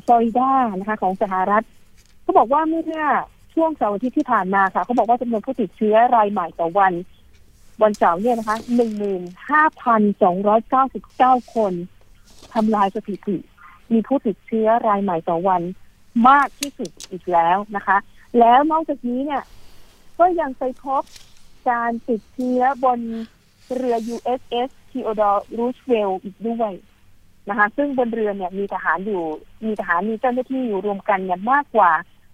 [0.07, 1.65] ฟลอริดานะคะของสหรัฐ
[2.23, 3.07] เขาบอกว่าเมื่อ
[3.55, 6.93] ช่วงเสาร์อาทิตย์ที่ผ่านมาค่ะเขาบอกว่าจำนวนผู้ติดเชื้อรายใหม่ต่อวัน
[7.83, 11.73] วันเสาร์เนี่ยนะคะหนึ่งหมื่นห้าพันสองร้อยเก้าสิบเก้าคน
[12.55, 13.37] ทำลายสถิติ
[13.93, 15.63] มีผู้ติดเชื้อรายใหม่ต่อวัน
[16.29, 17.97] มากที่สุดอีกแล้วนะคะ
[18.39, 19.43] แล้วนอกจากนี้เนี่ย
[20.19, 21.03] ก็ยังไปพบ
[21.71, 23.01] การติดเชื้อบน
[23.75, 26.73] เรือ USS Theodore Roosevelt อีกด้วย
[27.49, 29.23] นะคะ ซึ่งบนเรือเนี่ยมีทหารอยู่
[29.65, 31.93] มีทหารมีเจ้าหน้าที่อยู่รวมกันเนี่ยมากกว่า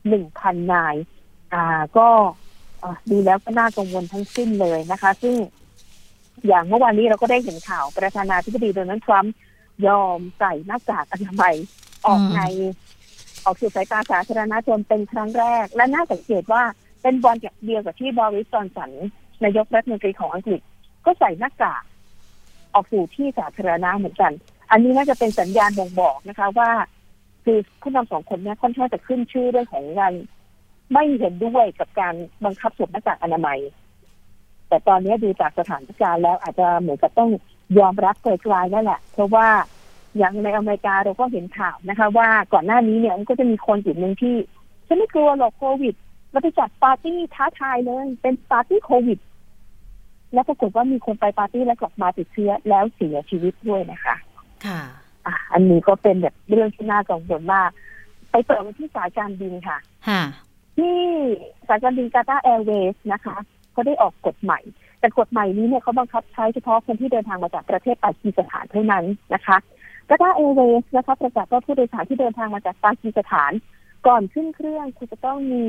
[0.09, 0.97] หนึ่งพันนาย
[1.55, 2.09] อ่าก็
[2.83, 5.37] อ่าดูแล้วก็น่ากังวลทั้งสิ้นเลยนะคะ ซึ่ง
[6.47, 9.35] อย่างเมื่อวานนี้เราก็ได้เห็นข่าวประธานาธิบดีโดนัลด์ทรัมป์
[9.87, 11.55] ยอมใส่หน้ากากอนามัย
[12.07, 12.41] ออกใน
[13.45, 16.63] ออกสู่สายตาสาธารณชนเป็นครั้งแรก และน่าสังเกตว่า
[17.03, 18.91] เป็นบอลจากเดียวกับที่บริสจอนสัน
[19.45, 20.61] นายกรัฐมนตรีของอังกฤษ
[21.05, 21.83] ก็ใส่หน้ากาก
[22.75, 24.33] ออกสู่ที่สาธารณะเหมือนกัน
[24.71, 26.71] อันนี้น่าจะเป็นสัญญาณบ่งบอกนะคะ ว่า
[27.45, 30.12] คือผู้นำสองคนนี้ค่อนข้างจะขึ้นชื่อเรื่องของการ
[30.93, 32.14] ไม่เห็นด้วยกับการ
[32.45, 33.59] บังคับสวมหน้ากากอนามัย
[34.68, 37.31] แต่ตอนนี้ดูจากสถานการณ์แล้วอาจจะเหมือนกับต้อง
[37.79, 39.49] ยอมรับไกลๆนั่นแหละ เพราะว่า
[40.18, 44.37] อย่างในอเมริกาเราก็เห็นข่าวนะคะ ว่าก่อนหน้านี้เนี่ยมันก็จะมีคนกลุ่มหนึ่งที่
[44.87, 45.95] ฉันไม่กลัวหรอกโควิด
[46.31, 49.18] เราไปจัดปาร์ตี้ท้าทายเลย เป็นปาร์ตี้โควิด
[50.33, 54.16] แล้วปรากฏว่ามีคนไปปาร์ตี้แล้วกลับมาติดเชื้อแล้วเสียชีวิตด้วยนะคะ
[54.67, 54.81] ค่ะ
[55.27, 57.71] อะอันนี้ก็เป็นแบบเรื่องที่น่ากังวลมาก
[58.31, 60.23] ไปเปิดวันที่สายการบินค่ะค่ะ
[60.79, 60.99] ที่
[61.69, 63.37] สายการบินกาตาร์แอร์เวย์นะคะ
[63.73, 64.61] เขาได้ออกกฎใหม่
[65.01, 69.05] แต่กฎใหม่นี้เนี่ยเขาบังคับใช้เฉพาะคนที่เดินทางมาจากประเทศปากีสถานเท่านั้น
[69.35, 69.57] นะคะ
[70.09, 73.53] กาตาร์แอร์เวย์นะคะประกาศว่าผู้โดยสารที่เดินทางมาจากปากีสถาน
[74.07, 75.65] ก่อนขึ้นเครื่องคุณจะต้องมี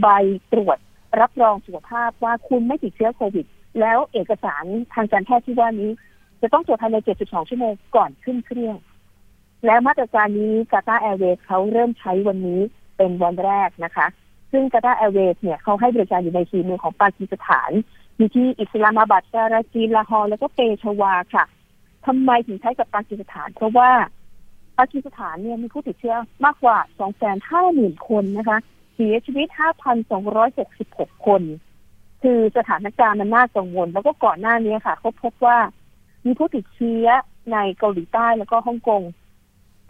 [0.00, 0.06] ใบ
[0.52, 0.78] ตรวจ
[1.20, 3.46] รับรองสุขภาพว่าคุณไม่ติดเชื้อโควิด
[3.80, 4.64] แล้วเอกสาร
[4.94, 5.90] ทางการแพทย์ที่ว่านี้
[6.42, 8.76] จะต้องตรวจภายใน 72 ชั่วโมงก่อนขึ้นเครื่อง
[9.64, 12.60] และมาตรการนี้กาตาแอร์เวย์เขาเริ่มใช้วันนี้
[12.96, 14.06] เป็นวันแรกนะคะ
[14.52, 17.70] ซึ่งกาตาแอร์เวย์เนี่ยเขาให้บริการอยู่ในสี่เมืองของปากีสถาน
[18.18, 21.44] มีที่อิสลามาบัดการาจีลาฮอร์แล้วก็เปชวาค่ะ
[22.06, 23.90] ทำไมถึงใช้กับปากีสถาน เพราะว่า
[24.78, 26.78] ปากีสถานเนี่ยมีผู้ติดเชื้อมากกว่า
[27.42, 28.58] 250,000 คนนะคะ
[28.94, 29.46] เสียชีวิต
[30.36, 31.42] 5,266 คน
[32.22, 35.58] คือสถานการณ์มันน่ากังวล แล้วก็ก่อนหน้านี้ค่ะเขาพบว่า
[36.26, 37.06] มีผู้ติดเชื้อ
[37.52, 39.02] ในเกาหลีใต้แล้วก็ฮ่องกง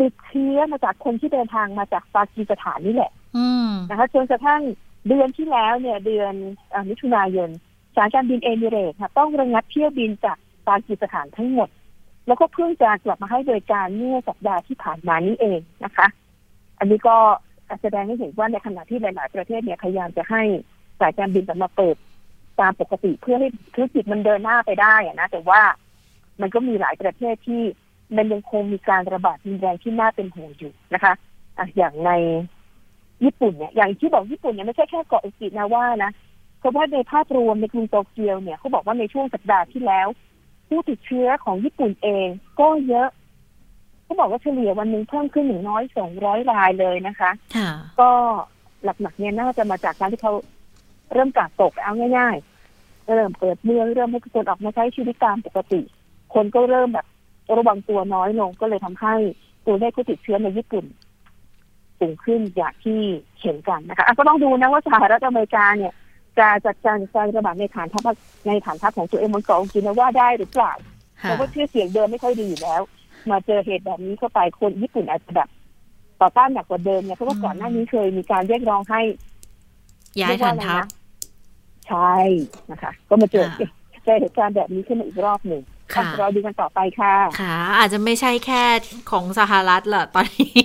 [0.01, 4.63] ติดเชื้อมาจากคนที่เดินทางมาจากปากีสถานนี่แหละอืมนะคะจนกระทั่ง
[5.09, 6.33] เดือนที่แล้วเนี่ย เดือน
[6.71, 7.51] เออมิถุนายน
[7.97, 11.69] สายการบินเอมิเรตส์ค่ะต้องระงับเที่ยวบินจากปากีสถานทั้งหมด
[12.27, 16.07] แล้วก็เพิ่งจะกลับมาให้บริการเมื่อสัปดาห์ที่ผ่านมานี้เองนะคะ
[16.79, 17.17] อันนี้ก็
[17.83, 20.43] แสดงให้เห็นว่าในขณะที่หลาย ๆ ประเทศเนี่ยพยายามจะให้
[21.01, 21.97] สายการบินกลับมาเปิด
[22.61, 25.61] ตามปกติเพื่อให้ธุรกิจมันเดินหน้าไปได้อะนะแต่ว่า
[26.41, 27.63] มันก็มีหลายประเทศที่
[28.17, 31.13] มันยังคงมีการระบาดรุนแรงที่น่าเป็นห่วงอยู่นะคะ
[31.59, 32.11] อะอย่างใน
[33.25, 36.11] ญี่ปุ่นเนี่ย อย่างที่บอกญี่ปุ่นเนี่ยไม่ใช่แค่เกาะโอกินาว่านะ
[36.59, 40.09] เพราะว่าในภาพรวมในกรุงโตเกียวเนี่ยเขาบอกว่าในช่วงสัปดาห์ที่แล้ว
[40.69, 42.27] ผู้ติดเชื้อของญี่ปุ่นเอง
[42.61, 43.09] ก็เยอะ
[44.05, 47.71] เขาบอกว่าเฉลี่ยวันหนึ่งเพิ่มขึ้นหนึ่งน้อยสองร้อยรายเลยนะคะค่ะ
[48.01, 48.11] ก็
[48.85, 50.35] หลักๆเนี่ยน่าจะมาจากการที่เขา
[51.13, 55.81] เริ่มกาดตกเอาง่ายๆ เริ่มเปิดเมืองเริ่มให้คนออกมาใช้ชีวิตตามปกติ
[56.35, 57.07] คนก็เริ่มแบบ
[57.59, 59.15] ระวังตัวน้อยลงก็เลยทำให้
[59.67, 60.85] ตัวเลขผู้ติดเชื้อในญี่ปุ่น
[62.01, 63.01] สูงขึ้นอย่างที่
[63.41, 65.93] เห็นกันนะคะอะก็ต้องดูนะว่าสหรัฐอเมริกาเนี่ย
[66.39, 68.03] จะจัดการการระบาดในฐานทัพ
[68.47, 70.73] ในฐานทัพของตัวเองบนเกาะองกินาว่าได้หรือเปล่า
[71.23, 72.83] ค่ะเพราะว่าชื่อเสียงเดิมไม่ค่อยดีอยู่แล้ว
[73.31, 75.49] มาเจอเหตุแบบนี้เข้าไปคนญี่ปุ่นอาจจะแบบ
[76.21, 79.01] ต่อต้านหนักกว่าเดิมเนี่ยเพราะว่าก่อนหน้านี้เคยมีการเรียกร้องให้
[80.21, 80.85] ย้ายฐานทัพ
[81.89, 82.15] ใช่
[82.71, 83.71] นะคะ ก็มาเจอค่ะ
[84.05, 85.80] เจอเหตุการณ์แบบนี้ขึ้นมาอีกรอบหนึ่งค่ะ
[86.21, 88.65] รอดูกันต่อไปค่ะ ค่ะ อาจจะไม่ใช่แค่
[89.11, 90.59] ของสหรัฐแหละตอนนี้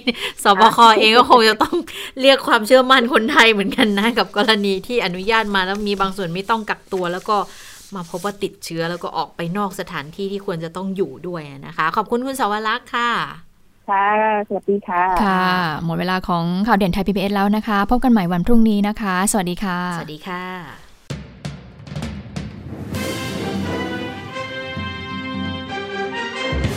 [0.44, 1.78] สบคเองก็คงจะต้อง
[2.22, 7.38] เรียกความเชื่อมั่นคนไทยเหมือนกันนะ กับกรณีที่อนุญาตมาแล้วมีบางส่วนไม่ต้องกักตัวแล้วก็
[7.96, 13.12] มาพบว่าติดเชื้อแล้วก็ออกไปนอกสถานที่ที่ควรจะต้องอยู่ด้วยนะคะ ขอบคุณคุณสาวรักษ์ค่ะ
[13.90, 14.08] ค่ะ
[14.48, 15.48] สวัสดีค่ะ ค่ะ
[15.86, 20.85] หมดเวลาของข่าวเด่นไทย PBS แล้วนะคะ พบกันใหม่วันพรุ่งนี้นะคะ สวัสดีค่ะ สวัสดีค่ะ